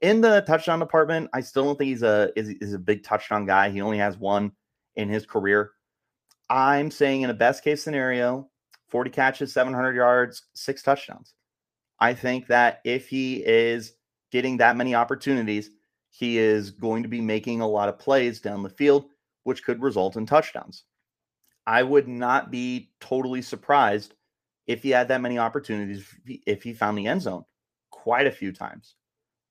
In 0.00 0.20
the 0.20 0.42
touchdown 0.42 0.78
department, 0.78 1.28
I 1.32 1.40
still 1.40 1.64
don't 1.64 1.76
think 1.76 1.88
he's 1.88 2.02
a 2.02 2.30
is, 2.36 2.50
is 2.60 2.72
a 2.72 2.78
big 2.78 3.02
touchdown 3.02 3.46
guy. 3.46 3.70
He 3.70 3.80
only 3.80 3.98
has 3.98 4.16
one 4.16 4.52
in 4.96 5.08
his 5.08 5.26
career. 5.26 5.72
I'm 6.48 6.90
saying 6.90 7.22
in 7.22 7.30
a 7.30 7.34
best 7.34 7.64
case 7.64 7.82
scenario, 7.82 8.48
40 8.88 9.10
catches, 9.10 9.52
700 9.52 9.94
yards, 9.94 10.42
six 10.54 10.82
touchdowns. 10.82 11.34
I 12.00 12.14
think 12.14 12.46
that 12.46 12.80
if 12.84 13.08
he 13.08 13.44
is 13.44 13.94
getting 14.30 14.56
that 14.58 14.76
many 14.76 14.94
opportunities, 14.94 15.70
he 16.10 16.38
is 16.38 16.70
going 16.70 17.02
to 17.02 17.08
be 17.08 17.20
making 17.20 17.60
a 17.60 17.68
lot 17.68 17.88
of 17.88 17.98
plays 17.98 18.40
down 18.40 18.62
the 18.62 18.68
field, 18.68 19.06
which 19.44 19.64
could 19.64 19.82
result 19.82 20.16
in 20.16 20.26
touchdowns. 20.26 20.84
I 21.66 21.82
would 21.82 22.08
not 22.08 22.50
be 22.50 22.92
totally 23.00 23.42
surprised 23.42 24.14
if 24.66 24.82
he 24.82 24.90
had 24.90 25.08
that 25.08 25.20
many 25.20 25.38
opportunities 25.38 26.06
if 26.46 26.62
he 26.62 26.72
found 26.72 26.96
the 26.96 27.06
end 27.06 27.22
zone 27.22 27.44
quite 27.90 28.26
a 28.26 28.32
few 28.32 28.52
times. 28.52 28.94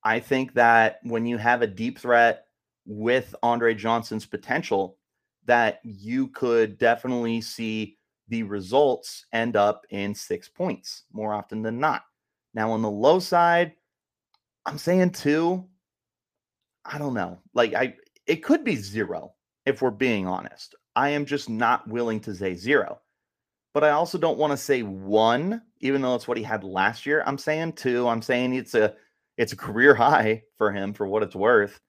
I 0.07 0.21
think 0.21 0.53
that 0.53 0.99
when 1.03 1.25
you 1.25 1.35
have 1.35 1.61
a 1.61 1.67
deep 1.67 1.99
threat 1.99 2.45
with 2.85 3.35
Andre 3.43 3.75
Johnson's 3.75 4.25
potential, 4.25 4.97
that 5.47 5.81
you 5.83 6.29
could 6.29 6.77
definitely 6.77 7.41
see 7.41 7.97
the 8.29 8.43
results 8.43 9.25
end 9.33 9.57
up 9.57 9.85
in 9.89 10.15
six 10.15 10.47
points 10.47 11.03
more 11.11 11.33
often 11.33 11.61
than 11.61 11.81
not. 11.81 12.03
Now, 12.53 12.71
on 12.71 12.81
the 12.81 12.89
low 12.89 13.19
side, 13.19 13.73
I'm 14.65 14.77
saying 14.77 15.09
two. 15.09 15.65
I 16.85 16.97
don't 16.97 17.13
know. 17.13 17.41
Like, 17.53 17.73
I, 17.73 17.93
it 18.27 18.37
could 18.37 18.63
be 18.63 18.77
zero 18.77 19.33
if 19.65 19.81
we're 19.81 19.91
being 19.91 20.25
honest. 20.25 20.73
I 20.95 21.09
am 21.09 21.25
just 21.25 21.49
not 21.49 21.85
willing 21.85 22.21
to 22.21 22.33
say 22.33 22.55
zero. 22.55 23.01
But 23.73 23.83
I 23.83 23.89
also 23.89 24.17
don't 24.17 24.37
want 24.37 24.51
to 24.51 24.57
say 24.57 24.83
one, 24.83 25.63
even 25.81 26.01
though 26.01 26.15
it's 26.15 26.29
what 26.29 26.37
he 26.37 26.43
had 26.43 26.63
last 26.63 27.05
year. 27.05 27.23
I'm 27.27 27.37
saying 27.37 27.73
two. 27.73 28.07
I'm 28.07 28.21
saying 28.21 28.53
it's 28.53 28.73
a 28.73 28.95
It's 29.37 29.53
a 29.53 29.57
career 29.57 29.93
high 29.95 30.43
for 30.57 30.71
him 30.71 30.93
for 30.93 31.07
what 31.07 31.23
it's 31.23 31.35
worth. 31.35 31.79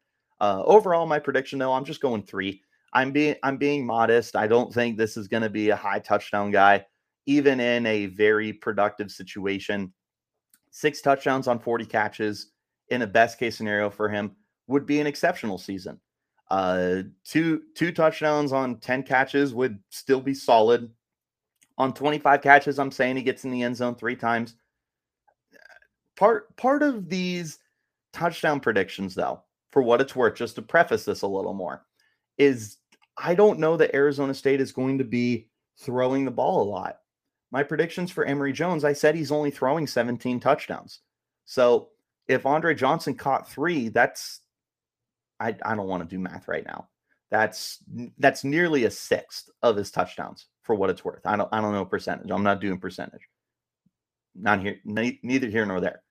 Uh, 0.41 0.63
overall, 0.65 1.07
my 1.07 1.19
prediction 1.19 1.59
though, 1.59 1.73
I'm 1.73 1.85
just 1.85 2.01
going 2.01 2.23
three. 2.23 2.63
I'm 2.93 3.13
being 3.13 3.37
I'm 3.43 3.57
being 3.57 3.85
modest. 3.85 4.37
I 4.37 4.47
don't 4.47 4.73
think 4.73 4.97
this 4.97 5.17
is 5.17 5.29
going 5.29 5.43
to 5.43 5.51
be 5.51 5.71
a 5.71 5.77
high 5.77 5.99
touchdown 5.99 6.51
guy, 6.51 6.85
even 7.27 7.61
in 7.61 7.85
a 7.87 8.07
very 8.07 8.53
productive 8.53 9.11
situation. 9.11 9.93
Six 10.71 11.01
touchdowns 11.01 11.49
on 11.49 11.59
40 11.59 11.85
catches 11.87 12.53
in 12.89 13.03
a 13.03 13.07
best 13.07 13.39
case 13.39 13.57
scenario 13.57 13.91
for 13.91 14.09
him 14.09 14.37
would 14.69 14.87
be 14.87 15.01
an 15.01 15.07
exceptional 15.07 15.59
season. 15.59 16.01
Uh, 16.51 17.03
two 17.25 17.63
two 17.75 17.93
touchdowns 17.93 18.53
on 18.53 18.79
10 18.79 19.03
catches 19.03 19.53
would 19.53 19.79
still 19.91 20.21
be 20.21 20.35
solid. 20.35 20.91
On 21.77 21.93
25 21.93 22.43
catches, 22.43 22.79
I'm 22.79 22.91
saying 22.91 23.17
he 23.17 23.23
gets 23.23 23.45
in 23.45 23.51
the 23.51 23.63
end 23.63 23.77
zone 23.77 23.95
three 23.95 24.17
times. 24.17 24.55
Part 26.19 26.57
part 26.57 26.83
of 26.83 27.09
these 27.09 27.61
touchdown 28.13 28.59
predictions, 28.59 29.15
though, 29.15 29.43
for 29.71 29.83
what 29.83 30.01
it's 30.01 30.17
worth, 30.17 30.35
just 30.35 30.57
to 30.57 30.63
preface 30.63 31.05
this 31.05 31.23
a 31.23 31.29
little 31.29 31.55
more, 31.55 31.87
is 32.39 32.79
I 33.17 33.35
don't 33.35 33.61
know 33.61 33.77
that 33.77 33.95
Arizona 33.95 34.35
State 34.35 34.61
is 34.61 34.73
going 34.73 34.99
to 34.99 35.05
be 35.05 35.49
throwing 35.79 36.25
the 36.25 36.31
ball 36.31 36.63
a 36.63 36.69
lot. 36.69 36.99
My 37.51 37.63
predictions 37.63 38.11
for 38.11 38.25
Emory 38.25 38.53
Jones, 38.53 38.85
I 38.85 38.93
said 38.93 39.15
he's 39.15 39.33
only 39.33 39.51
throwing 39.51 39.87
17 39.87 40.41
touchdowns. 40.41 41.01
So 41.45 41.91
if 42.27 42.45
Andre 42.47 42.75
Johnson 42.75 43.15
caught 43.15 43.49
three, 43.49 43.89
that's 43.89 44.41
I, 45.41 45.55
I 45.65 45.75
don't 45.75 45.87
want 45.87 46.03
to 46.03 46.17
do 46.17 46.21
math 46.21 46.49
right 46.49 46.67
now. 46.67 46.89
That's 47.31 47.79
that's 48.19 48.43
nearly 48.43 48.85
a 48.85 48.91
sixth 48.91 49.51
of 49.63 49.77
his 49.77 49.91
touchdowns 49.91 50.47
for 50.63 50.75
what 50.75 50.91
it's 50.91 51.05
worth. 51.05 51.25
I 51.25 51.37
don't 51.37 51.49
I 51.53 51.61
don't 51.61 51.73
know 51.73 51.85
percentage. 51.85 52.31
I'm 52.31 52.43
not 52.43 52.61
doing 52.61 52.79
percentage. 52.79 53.23
Not 54.35 54.61
here, 54.61 54.79
ne- 54.85 55.21
neither 55.23 55.49
here 55.49 55.67
nor 55.67 55.81
there. 55.81 56.03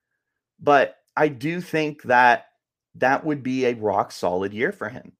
But 0.59 0.97
I 1.15 1.27
do 1.27 1.61
think 1.61 2.03
that 2.03 2.47
that 2.95 3.23
would 3.25 3.43
be 3.43 3.65
a 3.65 3.75
rock 3.75 4.11
solid 4.11 4.53
year 4.53 4.71
for 4.71 4.89
him. 4.89 5.13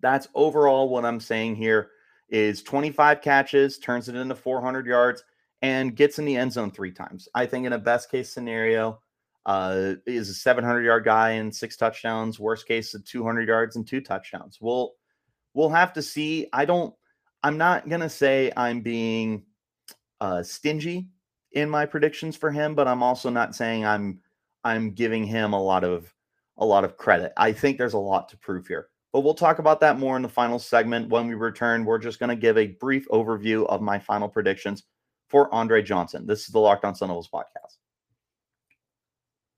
That's 0.00 0.28
overall 0.34 0.88
what 0.88 1.04
I'm 1.04 1.20
saying 1.20 1.56
here 1.56 1.90
is 2.28 2.62
25 2.62 3.20
catches, 3.20 3.78
turns 3.78 4.08
it 4.08 4.14
into 4.14 4.34
400 4.34 4.86
yards, 4.86 5.24
and 5.62 5.94
gets 5.94 6.18
in 6.18 6.24
the 6.24 6.36
end 6.36 6.52
zone 6.52 6.70
three 6.70 6.92
times. 6.92 7.28
I 7.34 7.46
think 7.46 7.66
in 7.66 7.72
a 7.72 7.78
best 7.78 8.10
case 8.10 8.32
scenario, 8.32 9.00
uh, 9.46 9.94
is 10.06 10.28
a 10.28 10.34
700 10.34 10.82
yard 10.82 11.04
guy 11.04 11.30
and 11.30 11.54
six 11.54 11.76
touchdowns. 11.76 12.38
Worst 12.38 12.66
case, 12.66 12.94
of 12.94 13.04
200 13.04 13.48
yards 13.48 13.76
and 13.76 13.86
two 13.86 14.00
touchdowns. 14.00 14.58
We'll 14.60 14.92
we'll 15.54 15.70
have 15.70 15.92
to 15.94 16.02
see. 16.02 16.46
I 16.52 16.64
don't. 16.64 16.94
I'm 17.42 17.56
not 17.56 17.88
gonna 17.88 18.10
say 18.10 18.52
I'm 18.56 18.80
being 18.80 19.44
uh, 20.20 20.42
stingy 20.42 21.08
in 21.52 21.70
my 21.70 21.86
predictions 21.86 22.36
for 22.36 22.50
him, 22.50 22.74
but 22.74 22.86
I'm 22.86 23.02
also 23.02 23.30
not 23.30 23.54
saying 23.54 23.84
I'm 23.84 24.20
I'm 24.64 24.92
giving 24.92 25.24
him 25.24 25.52
a 25.52 25.62
lot 25.62 25.84
of 25.84 26.12
a 26.58 26.64
lot 26.64 26.84
of 26.84 26.96
credit. 26.96 27.32
I 27.36 27.52
think 27.52 27.78
there's 27.78 27.94
a 27.94 27.98
lot 27.98 28.28
to 28.28 28.36
prove 28.36 28.66
here. 28.66 28.88
But 29.12 29.20
we'll 29.20 29.34
talk 29.34 29.58
about 29.58 29.80
that 29.80 29.98
more 29.98 30.16
in 30.16 30.22
the 30.22 30.28
final 30.28 30.58
segment. 30.58 31.08
When 31.08 31.26
we 31.26 31.34
return, 31.34 31.84
we're 31.84 31.98
just 31.98 32.20
going 32.20 32.28
to 32.28 32.36
give 32.36 32.56
a 32.56 32.76
brief 32.80 33.08
overview 33.08 33.66
of 33.66 33.80
my 33.80 33.98
final 33.98 34.28
predictions 34.28 34.84
for 35.28 35.52
Andre 35.52 35.82
Johnson. 35.82 36.26
This 36.26 36.40
is 36.40 36.48
the 36.48 36.60
Locked 36.60 36.84
On 36.84 36.94
Sun 36.94 37.08
Devils 37.08 37.28
podcast. 37.32 37.78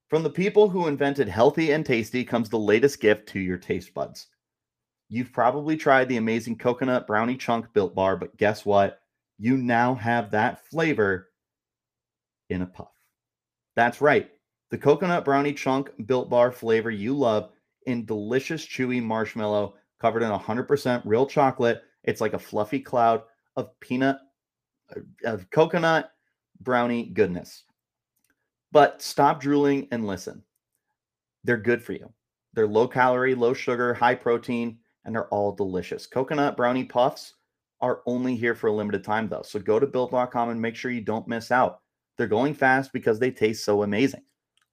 From 0.09 0.23
the 0.23 0.31
people 0.31 0.69
who 0.69 0.89
invented 0.89 1.29
healthy 1.29 1.73
and 1.73 1.85
tasty 1.85 2.25
comes 2.25 2.49
the 2.49 2.59
latest 2.59 3.01
gift 3.01 3.29
to 3.31 3.41
your 3.41 3.59
taste 3.59 3.93
buds. 3.95 4.29
You've 5.09 5.33
probably 5.33 5.77
tried 5.77 6.09
the 6.09 6.17
amazing 6.17 6.57
coconut 6.57 7.07
brownie 7.07 7.37
chunk 7.37 7.73
built 7.73 7.95
bar, 7.95 8.17
but 8.17 8.37
guess 8.37 8.65
what? 8.65 9.01
You 9.39 9.57
now 9.57 9.95
have 9.95 10.31
that 10.31 10.67
flavor 10.67 11.31
in 12.49 12.63
a 12.63 12.67
puff. 12.67 12.93
That's 13.75 14.01
right. 14.01 14.31
The 14.73 14.79
coconut 14.79 15.27
brownie 15.27 15.53
chunk 15.53 15.91
built 16.07 16.31
bar 16.31 16.51
flavor 16.51 16.91
you 16.91 17.13
love 17.13 17.51
in 17.85 18.07
delicious 18.07 18.67
chewy 18.67 19.03
marshmallow 19.03 19.75
covered 20.01 20.23
in 20.23 20.31
100% 20.31 21.03
real 21.05 21.27
chocolate. 21.27 21.83
It's 22.05 22.23
like 22.23 22.33
a 22.33 22.39
fluffy 22.39 22.81
cloud 22.81 23.23
of 23.55 23.79
peanut 23.81 24.17
uh, 24.97 25.01
of 25.25 25.51
coconut 25.51 26.13
brownie 26.61 27.05
goodness. 27.05 27.65
But 28.73 29.03
stop 29.03 29.43
drooling 29.43 29.89
and 29.91 30.07
listen. 30.07 30.43
They're 31.45 31.59
good 31.59 31.85
for 31.85 31.93
you. 31.93 32.11
They're 32.55 32.67
low 32.67 32.89
calorie, 32.89 33.35
low 33.35 33.53
sugar, 33.53 33.93
high 33.93 34.15
protein, 34.15 34.79
and 35.05 35.15
they're 35.15 35.29
all 35.29 35.53
delicious. 35.53 36.07
Coconut 36.07 36.57
brownie 36.57 36.85
puffs 36.85 37.35
are 37.83 38.01
only 38.07 38.37
here 38.37 38.55
for 38.55 38.69
a 38.69 38.73
limited 38.73 39.05
time, 39.05 39.29
though. 39.29 39.43
So 39.43 39.59
go 39.59 39.79
to 39.79 39.87
built.com 39.87 40.49
and 40.49 40.63
make 40.63 40.77
sure 40.77 40.91
you 40.91 41.03
don't 41.03 41.29
miss 41.29 41.51
out. 41.51 41.83
They're 42.17 42.27
going 42.27 42.55
fast 42.55 42.91
because 42.95 43.19
they 43.19 43.31
taste 43.31 43.67
so 43.67 43.83
amazing. 43.83 44.23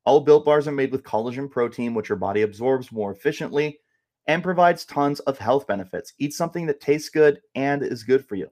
All 0.10 0.22
built 0.22 0.44
bars 0.44 0.68
are 0.68 0.72
made 0.72 0.92
with 0.92 1.04
collagen 1.04 1.52
protein, 1.52 1.94
which 1.94 2.10
your 2.10 2.18
body 2.18 2.42
absorbs 2.42 2.92
more 2.92 3.12
efficiently 3.12 3.78
and 4.26 4.42
provides 4.42 4.84
tons 4.84 5.20
of 5.20 5.38
health 5.38 5.68
benefits. 5.68 6.14
Eat 6.18 6.34
something 6.34 6.66
that 6.66 6.82
tastes 6.82 7.10
good 7.10 7.42
and 7.54 7.84
is 7.84 8.02
good 8.02 8.26
for 8.26 8.34
you. 8.34 8.48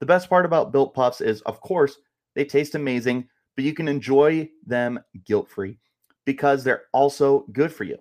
The 0.00 0.04
best 0.04 0.28
part 0.28 0.44
about 0.44 0.72
built 0.72 0.92
puffs 0.92 1.22
is, 1.22 1.40
of 1.40 1.58
course, 1.62 1.96
they 2.34 2.44
taste 2.44 2.74
amazing, 2.74 3.26
but 3.56 3.64
you 3.64 3.72
can 3.72 3.88
enjoy 3.88 4.50
them 4.66 5.00
guilt 5.24 5.48
free 5.48 5.78
because 6.26 6.64
they're 6.64 6.82
also 6.92 7.46
good 7.50 7.72
for 7.72 7.84
you. 7.84 7.96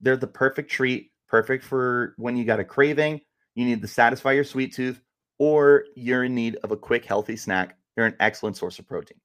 They're 0.00 0.16
the 0.16 0.26
perfect 0.26 0.70
treat, 0.70 1.10
perfect 1.28 1.62
for 1.62 2.14
when 2.16 2.38
you 2.38 2.46
got 2.46 2.58
a 2.58 2.64
craving, 2.64 3.20
you 3.54 3.66
need 3.66 3.82
to 3.82 3.86
satisfy 3.86 4.32
your 4.32 4.44
sweet 4.44 4.72
tooth, 4.72 4.98
or 5.38 5.84
you're 5.94 6.24
in 6.24 6.34
need 6.34 6.56
of 6.64 6.70
a 6.70 6.76
quick, 6.78 7.04
healthy 7.04 7.36
snack. 7.36 7.76
They're 7.94 8.06
an 8.06 8.16
excellent 8.18 8.56
source 8.56 8.78
of 8.78 8.88
protein. 8.88 9.20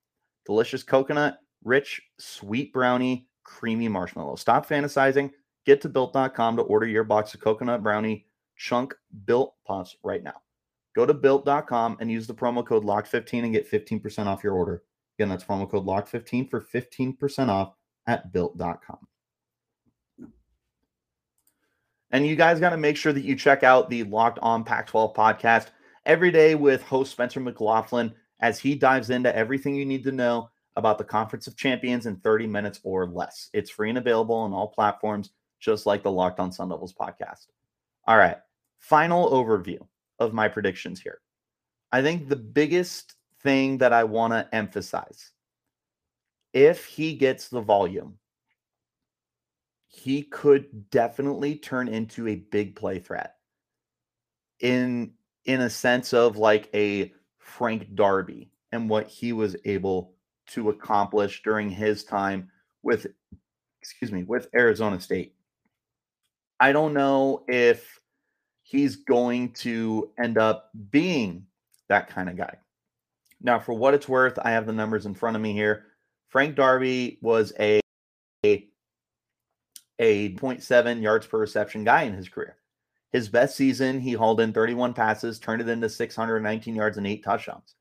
Delicious 0.45 0.83
coconut, 0.83 1.39
rich, 1.63 2.01
sweet 2.17 2.73
brownie, 2.73 3.27
creamy 3.43 3.87
marshmallow. 3.87 4.35
Stop 4.35 4.67
fantasizing. 4.67 5.31
Get 5.65 5.81
to 5.81 5.89
built.com 5.89 6.57
to 6.57 6.63
order 6.63 6.87
your 6.87 7.03
box 7.03 7.33
of 7.33 7.41
coconut 7.41 7.83
brownie 7.83 8.25
chunk 8.55 8.93
built 9.25 9.55
puffs 9.65 9.95
right 10.03 10.23
now. 10.23 10.41
Go 10.95 11.05
to 11.05 11.13
built.com 11.13 11.97
and 11.99 12.11
use 12.11 12.27
the 12.27 12.33
promo 12.33 12.65
code 12.65 12.83
LOCKED15 12.83 13.43
and 13.43 13.53
get 13.53 13.69
15% 13.69 14.25
off 14.25 14.43
your 14.43 14.53
order. 14.53 14.83
Again, 15.17 15.29
that's 15.29 15.43
promo 15.43 15.69
code 15.69 15.85
LOCKED15 15.85 16.49
for 16.49 16.61
15% 16.61 17.49
off 17.49 17.73
at 18.07 18.31
built.com. 18.31 19.07
And 22.11 22.25
you 22.25 22.35
guys 22.35 22.59
got 22.59 22.71
to 22.71 22.77
make 22.77 22.97
sure 22.97 23.13
that 23.13 23.23
you 23.23 23.35
check 23.35 23.63
out 23.63 23.89
the 23.89 24.03
Locked 24.03 24.39
On 24.41 24.63
Pac 24.63 24.87
12 24.87 25.13
podcast 25.13 25.67
every 26.05 26.31
day 26.31 26.55
with 26.55 26.81
host 26.81 27.11
Spencer 27.11 27.39
McLaughlin 27.39 28.13
as 28.39 28.59
he 28.59 28.73
dives 28.73 29.11
into 29.11 29.35
everything 29.35 29.75
you 29.75 29.85
need 29.85 30.03
to 30.03 30.11
know 30.11 30.49
about 30.79 30.97
the 30.97 31.03
Conference 31.03 31.45
of 31.45 31.55
Champions 31.55 32.07
in 32.07 32.15
30 32.17 32.47
minutes 32.47 32.79
or 32.83 33.05
less. 33.05 33.49
It's 33.53 33.69
free 33.69 33.89
and 33.89 33.97
available 33.97 34.35
on 34.35 34.53
all 34.53 34.67
platforms, 34.67 35.29
just 35.59 35.85
like 35.85 36.01
the 36.01 36.11
Locked 36.11 36.39
On 36.39 36.51
Sun 36.51 36.69
Devils 36.69 36.93
podcast. 36.93 37.47
All 38.07 38.17
right, 38.17 38.37
final 38.79 39.29
overview 39.29 39.79
of 40.17 40.33
my 40.33 40.47
predictions 40.47 40.99
here. 40.99 41.19
I 41.91 42.01
think 42.01 42.27
the 42.27 42.35
biggest 42.35 43.15
thing 43.41 43.77
that 43.77 43.93
I 43.93 44.03
want 44.03 44.33
to 44.33 44.47
emphasize 44.53 45.31
if 46.53 46.85
he 46.85 47.13
gets 47.13 47.49
the 47.49 47.61
volume, 47.61 48.17
he 49.87 50.23
could 50.23 50.89
definitely 50.89 51.55
turn 51.55 51.87
into 51.87 52.27
a 52.27 52.35
big 52.35 52.75
play 52.75 52.99
threat 52.99 53.35
in 54.59 55.13
in 55.45 55.61
a 55.61 55.69
sense 55.69 56.13
of 56.13 56.37
like 56.37 56.69
a 56.73 57.13
Frank 57.39 57.95
Darby 57.95 58.51
and 58.71 58.89
what 58.89 59.07
he 59.07 59.33
was 59.33 59.55
able 59.65 60.13
to 60.49 60.69
accomplish 60.69 61.41
during 61.43 61.69
his 61.69 62.03
time 62.03 62.49
with 62.83 63.07
excuse 63.81 64.11
me 64.11 64.23
with 64.23 64.47
Arizona 64.55 64.99
State. 64.99 65.35
I 66.59 66.71
don't 66.71 66.93
know 66.93 67.43
if 67.47 67.99
he's 68.63 68.97
going 68.97 69.51
to 69.53 70.11
end 70.21 70.37
up 70.37 70.69
being 70.91 71.45
that 71.87 72.09
kind 72.09 72.29
of 72.29 72.37
guy. 72.37 72.57
Now, 73.41 73.59
for 73.59 73.73
what 73.73 73.93
it's 73.93 74.09
worth, 74.09 74.37
I 74.41 74.51
have 74.51 74.65
the 74.65 74.73
numbers 74.73 75.05
in 75.05 75.15
front 75.15 75.35
of 75.35 75.41
me 75.41 75.53
here. 75.53 75.85
Frank 76.27 76.55
Darby 76.55 77.17
was 77.21 77.53
a 77.59 77.79
a, 78.45 78.67
a 79.99 80.33
0.7 80.35 81.01
yards 81.01 81.27
per 81.27 81.37
reception 81.37 81.83
guy 81.83 82.03
in 82.03 82.13
his 82.13 82.29
career. 82.29 82.57
His 83.11 83.27
best 83.27 83.57
season, 83.57 83.99
he 83.99 84.13
hauled 84.13 84.39
in 84.39 84.53
31 84.53 84.93
passes, 84.93 85.39
turned 85.39 85.61
it 85.61 85.69
into 85.69 85.89
619 85.89 86.75
yards 86.75 86.97
and 86.97 87.07
eight 87.07 87.23
touchdowns. 87.23 87.75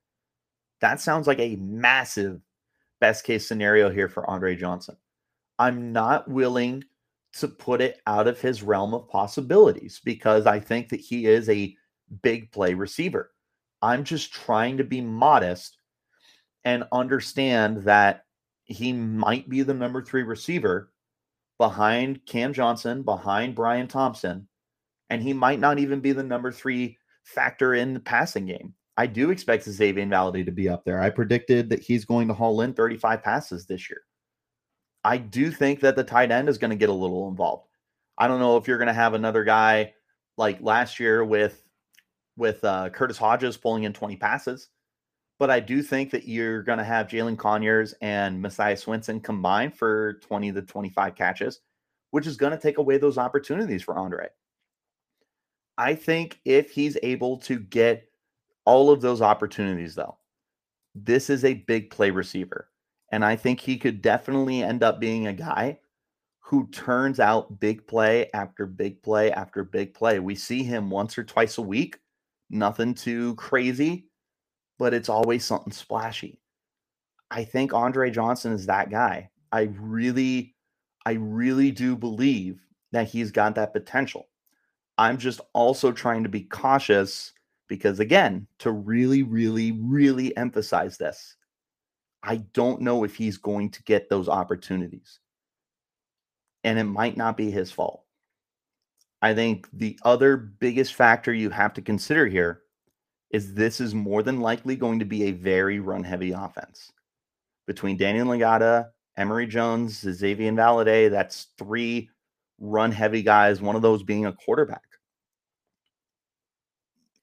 That 0.80 1.00
sounds 1.00 1.26
like 1.26 1.38
a 1.38 1.56
massive 1.56 2.40
best 3.00 3.24
case 3.24 3.46
scenario 3.46 3.90
here 3.90 4.08
for 4.08 4.28
Andre 4.28 4.56
Johnson. 4.56 4.96
I'm 5.58 5.92
not 5.92 6.28
willing 6.28 6.84
to 7.34 7.48
put 7.48 7.80
it 7.80 8.00
out 8.06 8.26
of 8.26 8.40
his 8.40 8.62
realm 8.62 8.94
of 8.94 9.08
possibilities 9.08 10.00
because 10.04 10.46
I 10.46 10.60
think 10.60 10.88
that 10.88 11.00
he 11.00 11.26
is 11.26 11.48
a 11.48 11.74
big 12.22 12.50
play 12.52 12.74
receiver. 12.74 13.32
I'm 13.82 14.04
just 14.04 14.32
trying 14.32 14.76
to 14.78 14.84
be 14.84 15.00
modest 15.00 15.76
and 16.64 16.84
understand 16.90 17.78
that 17.84 18.24
he 18.64 18.92
might 18.92 19.48
be 19.48 19.62
the 19.62 19.74
number 19.74 20.02
three 20.02 20.22
receiver 20.22 20.92
behind 21.58 22.24
Cam 22.26 22.52
Johnson, 22.52 23.02
behind 23.02 23.54
Brian 23.54 23.88
Thompson, 23.88 24.48
and 25.10 25.22
he 25.22 25.32
might 25.32 25.60
not 25.60 25.78
even 25.78 26.00
be 26.00 26.12
the 26.12 26.22
number 26.22 26.52
three 26.52 26.98
factor 27.24 27.74
in 27.74 27.94
the 27.94 28.00
passing 28.00 28.46
game. 28.46 28.74
I 28.98 29.06
do 29.06 29.30
expect 29.30 29.64
Xazavian 29.64 30.08
Valladay 30.08 30.44
to 30.44 30.50
be 30.50 30.68
up 30.68 30.84
there. 30.84 31.00
I 31.00 31.08
predicted 31.08 31.70
that 31.70 31.80
he's 31.80 32.04
going 32.04 32.26
to 32.26 32.34
haul 32.34 32.62
in 32.62 32.74
35 32.74 33.22
passes 33.22 33.64
this 33.64 33.88
year. 33.88 34.00
I 35.04 35.18
do 35.18 35.52
think 35.52 35.78
that 35.80 35.94
the 35.94 36.02
tight 36.02 36.32
end 36.32 36.48
is 36.48 36.58
going 36.58 36.72
to 36.72 36.76
get 36.76 36.88
a 36.88 36.92
little 36.92 37.28
involved. 37.28 37.68
I 38.18 38.26
don't 38.26 38.40
know 38.40 38.56
if 38.56 38.66
you're 38.66 38.76
going 38.76 38.88
to 38.88 38.92
have 38.92 39.14
another 39.14 39.44
guy 39.44 39.94
like 40.36 40.60
last 40.60 40.98
year 40.98 41.24
with 41.24 41.62
with 42.36 42.64
uh, 42.64 42.90
Curtis 42.90 43.18
Hodges 43.18 43.56
pulling 43.56 43.84
in 43.84 43.92
20 43.92 44.16
passes, 44.16 44.68
but 45.38 45.48
I 45.48 45.60
do 45.60 45.80
think 45.80 46.10
that 46.10 46.26
you're 46.26 46.64
going 46.64 46.78
to 46.78 46.84
have 46.84 47.06
Jalin 47.06 47.38
Conyers 47.38 47.94
and 48.00 48.42
Messiah 48.42 48.74
Swinson 48.74 49.22
combined 49.22 49.76
for 49.76 50.14
20 50.24 50.52
to 50.54 50.62
25 50.62 51.14
catches, 51.14 51.60
which 52.10 52.26
is 52.26 52.36
going 52.36 52.52
to 52.52 52.58
take 52.58 52.78
away 52.78 52.98
those 52.98 53.16
opportunities 53.16 53.84
for 53.84 53.96
Andre. 53.96 54.26
I 55.76 55.94
think 55.94 56.40
if 56.44 56.72
he's 56.72 56.98
able 57.04 57.38
to 57.38 57.60
get 57.60 58.07
all 58.68 58.90
of 58.90 59.00
those 59.00 59.22
opportunities, 59.22 59.94
though, 59.94 60.18
this 60.94 61.30
is 61.30 61.42
a 61.42 61.54
big 61.54 61.90
play 61.90 62.10
receiver. 62.10 62.68
And 63.10 63.24
I 63.24 63.34
think 63.34 63.60
he 63.60 63.78
could 63.78 64.02
definitely 64.02 64.62
end 64.62 64.82
up 64.82 65.00
being 65.00 65.26
a 65.26 65.32
guy 65.32 65.78
who 66.40 66.68
turns 66.68 67.18
out 67.18 67.60
big 67.60 67.86
play 67.86 68.28
after 68.34 68.66
big 68.66 69.02
play 69.02 69.32
after 69.32 69.64
big 69.64 69.94
play. 69.94 70.18
We 70.18 70.34
see 70.34 70.62
him 70.62 70.90
once 70.90 71.16
or 71.16 71.24
twice 71.24 71.56
a 71.56 71.62
week, 71.62 71.98
nothing 72.50 72.92
too 72.92 73.36
crazy, 73.36 74.10
but 74.78 74.92
it's 74.92 75.08
always 75.08 75.46
something 75.46 75.72
splashy. 75.72 76.38
I 77.30 77.44
think 77.44 77.72
Andre 77.72 78.10
Johnson 78.10 78.52
is 78.52 78.66
that 78.66 78.90
guy. 78.90 79.30
I 79.50 79.70
really, 79.80 80.54
I 81.06 81.12
really 81.12 81.70
do 81.70 81.96
believe 81.96 82.60
that 82.92 83.08
he's 83.08 83.30
got 83.30 83.54
that 83.54 83.72
potential. 83.72 84.28
I'm 84.98 85.16
just 85.16 85.40
also 85.54 85.90
trying 85.90 86.22
to 86.24 86.28
be 86.28 86.42
cautious 86.42 87.32
because, 87.68 88.00
again, 88.00 88.46
to 88.60 88.72
really, 88.72 89.22
really, 89.22 89.72
really 89.72 90.36
emphasize 90.36 90.96
this, 90.96 91.36
I 92.22 92.36
don't 92.52 92.80
know 92.80 93.04
if 93.04 93.14
he's 93.14 93.36
going 93.36 93.70
to 93.70 93.82
get 93.84 94.08
those 94.08 94.28
opportunities. 94.28 95.20
And 96.64 96.78
it 96.78 96.84
might 96.84 97.16
not 97.16 97.36
be 97.36 97.50
his 97.50 97.70
fault. 97.70 98.04
I 99.22 99.34
think 99.34 99.68
the 99.72 99.98
other 100.04 100.36
biggest 100.36 100.94
factor 100.94 101.32
you 101.32 101.50
have 101.50 101.74
to 101.74 101.82
consider 101.82 102.26
here 102.26 102.62
is 103.30 103.54
this 103.54 103.80
is 103.80 103.94
more 103.94 104.22
than 104.22 104.40
likely 104.40 104.76
going 104.76 104.98
to 104.98 105.04
be 105.04 105.24
a 105.24 105.32
very 105.32 105.80
run 105.80 106.02
heavy 106.02 106.32
offense. 106.32 106.92
Between 107.66 107.96
Daniel 107.96 108.28
Ngata, 108.28 108.88
Emory 109.16 109.46
Jones, 109.46 110.02
Xazavian 110.02 110.54
Valladay, 110.54 111.10
that's 111.10 111.48
three 111.58 112.08
run 112.58 112.90
heavy 112.90 113.22
guys, 113.22 113.60
one 113.60 113.76
of 113.76 113.82
those 113.82 114.02
being 114.02 114.26
a 114.26 114.32
quarterback. 114.32 114.82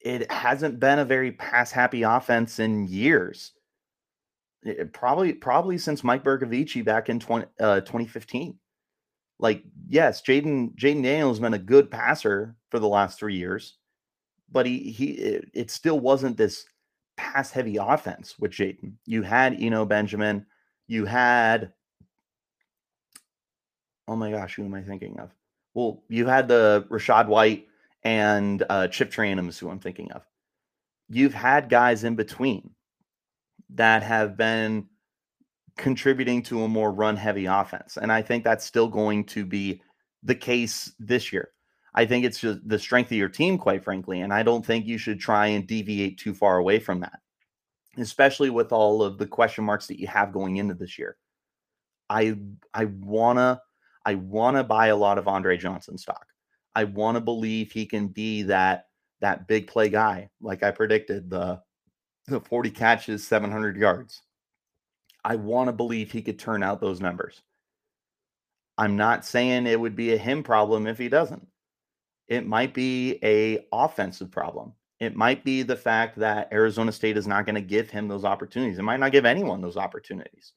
It 0.06 0.32
hasn't 0.32 0.80
been 0.80 1.00
a 1.00 1.06
very 1.06 1.32
pass 1.32 1.72
happy 1.72 2.04
offense 2.04 2.60
in 2.60 2.88
years. 2.88 3.54
It, 4.62 4.94
probably 4.94 5.34
probably 5.34 5.80
since 5.80 6.04
Mike 6.04 6.24
Bercovici 6.24 6.86
back 6.86 7.10
in 7.10 7.20
20, 7.20 7.48
uh, 7.60 7.82
2015. 7.82 8.56
Like, 9.40 9.64
yes, 9.88 10.22
Jayden 10.22 10.76
Jayden 10.76 11.02
Daniels 11.02 11.40
been 11.40 11.56
a 11.56 11.60
good 11.60 11.90
passer 11.90 12.56
for 12.70 12.80
the 12.80 12.88
last 12.88 13.18
three 13.18 13.36
years, 13.36 13.78
but 14.52 14.68
he 14.68 14.92
he 14.92 15.06
it, 15.14 15.50
it 15.56 15.72
still 15.72 16.00
wasn't 16.00 16.38
this 16.38 16.66
pass 17.18 17.50
heavy 17.50 17.78
offense 17.78 18.36
with 18.38 18.52
Jayden. 18.52 18.94
You 19.08 19.24
had 19.24 19.60
Eno 19.60 19.86
Benjamin, 19.86 20.46
you 20.88 21.06
had 21.06 21.74
oh 24.08 24.16
my 24.16 24.30
gosh, 24.30 24.54
who 24.54 24.66
am 24.66 24.76
I 24.76 24.84
thinking 24.84 25.20
of? 25.20 25.32
Well, 25.74 26.04
you 26.10 26.28
had 26.28 26.48
the 26.48 26.86
Rachaad 26.92 27.26
White 27.26 27.68
and 28.06 28.64
uh, 28.70 28.88
Chip 28.88 29.12
Trayanum 29.12 29.50
is 29.50 29.58
who 29.58 29.70
I'm 29.70 29.80
thinking 29.80 30.12
of. 30.12 30.22
You've 31.10 31.34
had 31.34 31.70
guys 31.70 32.04
in 32.04 32.16
between 32.16 32.70
that 33.72 34.04
have 34.04 34.38
been 34.38 34.88
contributing 35.76 36.42
to 36.44 36.64
a 36.64 36.68
more 36.68 36.92
run 36.92 37.18
heavy 37.18 37.46
offense. 37.46 37.98
And 37.98 38.12
I 38.12 38.22
think 38.22 38.44
that's 38.44 38.64
still 38.64 38.88
going 38.88 39.26
to 39.26 39.46
be 39.46 39.82
the 40.24 40.36
case 40.36 40.94
this 41.00 41.34
year. 41.34 41.50
I 41.96 42.06
think 42.06 42.26
it's 42.26 42.40
just 42.40 42.68
the 42.68 42.80
strength 42.80 43.12
of 43.12 43.18
your 43.18 43.30
team, 43.30 43.58
quite 43.58 43.84
frankly. 43.84 44.22
And 44.22 44.32
I 44.32 44.44
don't 44.44 44.66
think 44.66 44.86
you 44.86 44.98
should 44.98 45.20
try 45.20 45.48
and 45.48 45.66
deviate 45.66 46.18
too 46.18 46.34
far 46.34 46.58
away 46.58 46.80
from 46.80 47.00
that, 47.02 47.20
especially 47.98 48.50
with 48.50 48.72
all 48.72 49.02
of 49.02 49.18
the 49.18 49.28
question 49.28 49.64
marks 49.64 49.88
that 49.88 50.00
you 50.00 50.08
have 50.08 50.32
going 50.32 50.58
into 50.58 50.74
this 50.76 51.00
year. 51.00 51.18
I 52.10 52.38
I 52.74 52.86
wanna 52.86 53.62
I 54.06 54.16
wanna 54.16 54.64
buy 54.64 54.88
a 54.88 54.96
lot 54.96 55.18
of 55.18 55.28
Andre 55.28 55.58
Johnson 55.58 55.98
stock. 55.98 56.26
I 56.76 56.84
want 56.84 57.16
to 57.16 57.22
believe 57.22 57.72
he 57.72 57.86
can 57.86 58.08
be 58.10 58.44
that 58.44 58.88
that 59.22 59.48
big 59.48 59.68
play 59.68 59.90
guy, 59.90 60.30
like 60.42 60.62
I 60.62 60.72
predicted, 60.72 61.30
the 61.30 61.62
the 62.28 62.40
40 62.40 62.72
catches, 62.72 63.26
700 63.28 63.78
yards. 63.78 64.24
I 65.24 65.36
want 65.36 65.68
to 65.68 65.74
believe 65.74 66.12
he 66.12 66.22
could 66.22 66.40
turn 66.40 66.64
out 66.64 66.82
those 66.82 67.02
numbers. 67.02 67.42
I'm 68.78 68.98
not 68.98 69.26
saying 69.26 69.66
it 69.68 69.80
would 69.80 69.96
be 69.96 70.14
a 70.14 70.18
him 70.18 70.44
problem 70.44 70.88
if 70.88 70.98
he 70.98 71.08
doesn't. 71.08 71.48
It 72.28 72.46
might 72.46 72.74
be 72.74 73.20
a 73.24 73.66
offensive 73.72 74.32
problem. 74.32 74.74
It 75.00 75.16
might 75.16 75.44
be 75.44 75.62
the 75.62 75.76
fact 75.76 76.18
that 76.20 76.52
Arizona 76.52 76.92
State 76.92 77.18
is 77.18 77.28
not 77.28 77.46
going 77.46 77.56
to 77.56 77.62
give 77.62 77.90
him 77.90 78.08
those 78.08 78.26
opportunities. 78.26 78.80
It 78.80 78.84
might 78.84 79.00
not 79.00 79.12
give 79.12 79.26
anyone 79.26 79.62
those 79.62 79.78
opportunities. 79.78 80.54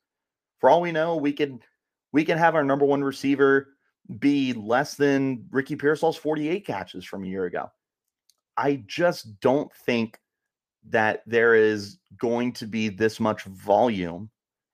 For 0.61 0.71
all 0.71 0.81
we 0.81 0.93
know, 0.93 1.17
we 1.17 1.33
could 1.33 1.61
we 2.13 2.25
can 2.25 2.39
have 2.39 2.55
our 2.55 2.65
number 2.65 2.85
one 2.85 3.05
receiver 3.05 3.69
be 4.19 4.53
less 4.55 4.95
than 4.95 5.47
Ricky 5.51 5.77
Pearsall's 5.77 6.17
48 6.17 6.67
catches 6.67 7.05
from 7.05 7.25
a 7.25 7.29
year 7.29 7.45
ago. 7.45 7.71
I 8.57 8.83
just 8.87 9.41
don't 9.41 9.73
think 9.73 10.19
that 10.89 11.23
there 11.27 11.55
is 11.55 11.99
going 12.19 12.53
to 12.55 12.67
be 12.67 12.89
this 12.89 13.21
much 13.21 13.45
volume 13.45 14.31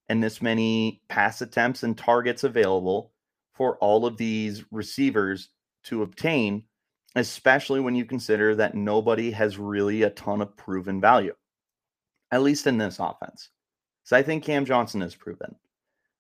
and 0.09 0.23
this 0.23 0.41
many 0.41 1.03
pass 1.09 1.41
attempts 1.41 1.83
and 1.83 1.97
targets 1.97 2.45
available 2.45 3.13
for 3.55 3.77
all 3.79 4.07
of 4.07 4.17
these 4.17 4.65
receivers 4.71 5.49
to 5.85 6.03
obtain, 6.03 6.65
especially 7.15 7.81
when 7.81 7.95
you 7.95 8.05
consider 8.05 8.55
that 8.55 8.75
nobody 8.75 9.31
has 9.31 9.59
really 9.59 10.03
a 10.03 10.11
ton 10.11 10.41
of 10.43 10.57
proven 10.57 11.01
value, 11.01 11.35
at 12.31 12.43
least 12.43 12.67
in 12.67 12.79
this 12.79 12.99
offense. 12.99 13.51
So 14.05 14.17
I 14.17 14.23
think 14.23 14.45
Cam 14.45 14.65
Johnson 14.65 15.01
has 15.01 15.15
proven. 15.15 15.57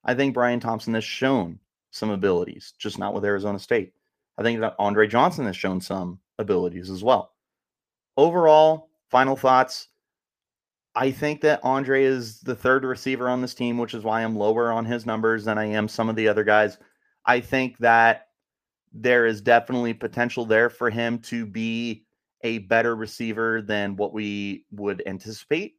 I 0.05 0.15
think 0.15 0.35
Brian 0.35 0.61
Thompson 0.61 0.95
has 0.95 1.05
shown 1.05 1.61
some 1.95 2.11
abilities, 2.11 2.75
just 2.77 2.99
not 2.99 3.15
with 3.15 3.25
Arizona 3.25 3.59
State. 3.59 3.93
I 4.37 4.43
think 4.43 4.61
that 4.61 4.75
Andre 4.81 5.07
Johnson 5.07 5.47
has 5.47 5.57
shown 5.57 5.81
some 5.81 6.19
abilities 6.41 6.91
as 6.91 7.05
well. 7.05 7.35
Overall, 8.17 8.89
final 9.11 9.37
thoughts. 9.37 9.89
I 10.97 11.13
think 11.13 11.41
that 11.43 11.61
Andre 11.63 12.03
is 12.03 12.41
the 12.41 12.57
third 12.57 12.85
receiver 12.85 13.29
on 13.29 13.41
this 13.41 13.55
team, 13.55 13.79
which 13.79 13.95
is 13.95 14.03
why 14.03 14.23
I'm 14.23 14.35
lower 14.35 14.73
on 14.73 14.85
his 14.85 15.07
numbers 15.07 15.45
than 15.45 15.57
I 15.57 15.67
am 15.67 15.87
some 15.87 16.09
of 16.09 16.17
the 16.17 16.27
other 16.27 16.43
guys. 16.43 16.79
I 17.27 17.39
think 17.39 17.79
that 17.79 18.29
there 18.93 19.27
is 19.27 19.41
definitely 19.41 19.95
potential 19.95 20.45
there 20.45 20.71
for 20.71 20.91
him 20.91 21.19
to 21.21 21.47
be 21.47 22.05
a 22.43 22.59
better 22.59 22.97
receiver 22.97 23.63
than 23.63 23.97
what 23.97 24.13
we 24.13 24.67
would 24.73 25.03
anticipate. 25.07 25.77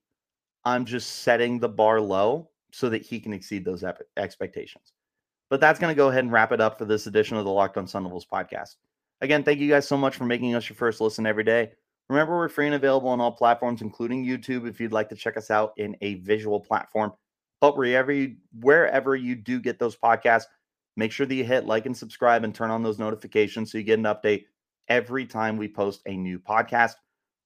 I'm 0.63 0.86
just 0.86 1.23
setting 1.23 1.60
the 1.60 1.69
bar 1.69 1.99
low 1.99 2.49
so 2.71 2.89
that 2.89 3.06
he 3.06 3.19
can 3.19 3.34
exceed 3.34 3.65
those 3.65 3.84
expectations. 4.17 4.93
But 5.49 5.62
that's 5.62 5.79
going 5.79 5.91
to 5.91 5.97
go 5.97 6.10
ahead 6.10 6.23
and 6.23 6.31
wrap 6.31 6.51
it 6.51 6.62
up 6.62 6.77
for 6.77 6.86
this 6.86 7.08
edition 7.08 7.38
of 7.38 7.45
the 7.45 7.51
Locked 7.51 7.77
On 7.77 7.88
Sun 7.88 8.03
Devils 8.03 8.25
podcast. 8.25 8.75
Again, 9.21 9.43
thank 9.43 9.60
you 9.60 9.69
guys 9.69 9.88
so 9.88 9.97
much 9.97 10.15
for 10.15 10.25
making 10.25 10.55
us 10.55 10.67
your 10.67 10.75
first 10.75 10.99
listen 10.99 11.25
every 11.25 11.43
day. 11.43 11.71
Remember, 12.10 12.36
we're 12.36 12.49
free 12.49 12.65
and 12.65 12.75
available 12.75 13.10
on 13.10 13.21
all 13.21 13.31
platforms, 13.31 13.81
including 13.81 14.25
YouTube, 14.25 14.67
if 14.67 14.79
you'd 14.79 14.91
like 14.91 15.10
to 15.10 15.15
check 15.15 15.38
us 15.38 15.49
out 15.49 15.73
in 15.77 15.95
a 16.01 16.15
visual 16.15 16.60
platform. 16.60 17.12
But 17.62 17.77
wherever 17.77 18.12
you, 18.12 18.36
wherever 18.60 19.15
you 19.15 19.36
do 19.36 19.60
get 19.60 19.79
those 19.79 19.95
podcasts, 19.95 20.45
make 20.97 21.12
sure 21.12 21.25
that 21.25 21.34
you 21.34 21.43
hit 21.43 21.65
like 21.65 21.86
and 21.86 21.97
subscribe 21.97 22.43
and 22.43 22.53
turn 22.53 22.69
on 22.69 22.84
those 22.84 22.99
notifications 22.99 23.71
so 23.71 23.77
you 23.77 23.84
get 23.84 23.99
an 23.99 24.05
update 24.05 24.45
every 24.88 25.25
time 25.25 25.58
we 25.58 25.67
post 25.67 26.01
a 26.05 26.15
new 26.15 26.38
podcast. 26.38 26.93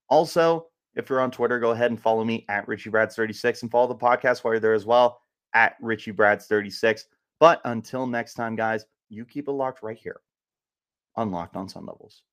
Also, 0.09 0.67
if 0.95 1.09
you're 1.09 1.21
on 1.21 1.31
Twitter, 1.31 1.59
go 1.59 1.71
ahead 1.71 1.91
and 1.91 2.01
follow 2.01 2.23
me 2.23 2.45
at 2.49 2.65
RichieBrads36 2.67 3.62
and 3.62 3.71
follow 3.71 3.88
the 3.88 3.95
podcast 3.95 4.43
while 4.43 4.53
you're 4.53 4.59
there 4.59 4.73
as 4.73 4.85
well 4.85 5.21
at 5.53 5.81
RichieBrads36. 5.81 7.05
But 7.39 7.62
until 7.65 8.06
next 8.06 8.34
time, 8.34 8.56
guys, 8.56 8.86
you 9.10 9.25
keep 9.25 9.47
it 9.47 9.52
locked 9.52 9.82
right 9.82 9.97
here 9.97 10.21
on 11.15 11.32
Locked 11.32 11.56
on 11.56 11.69
Sun 11.69 11.86
Devils. 11.86 12.23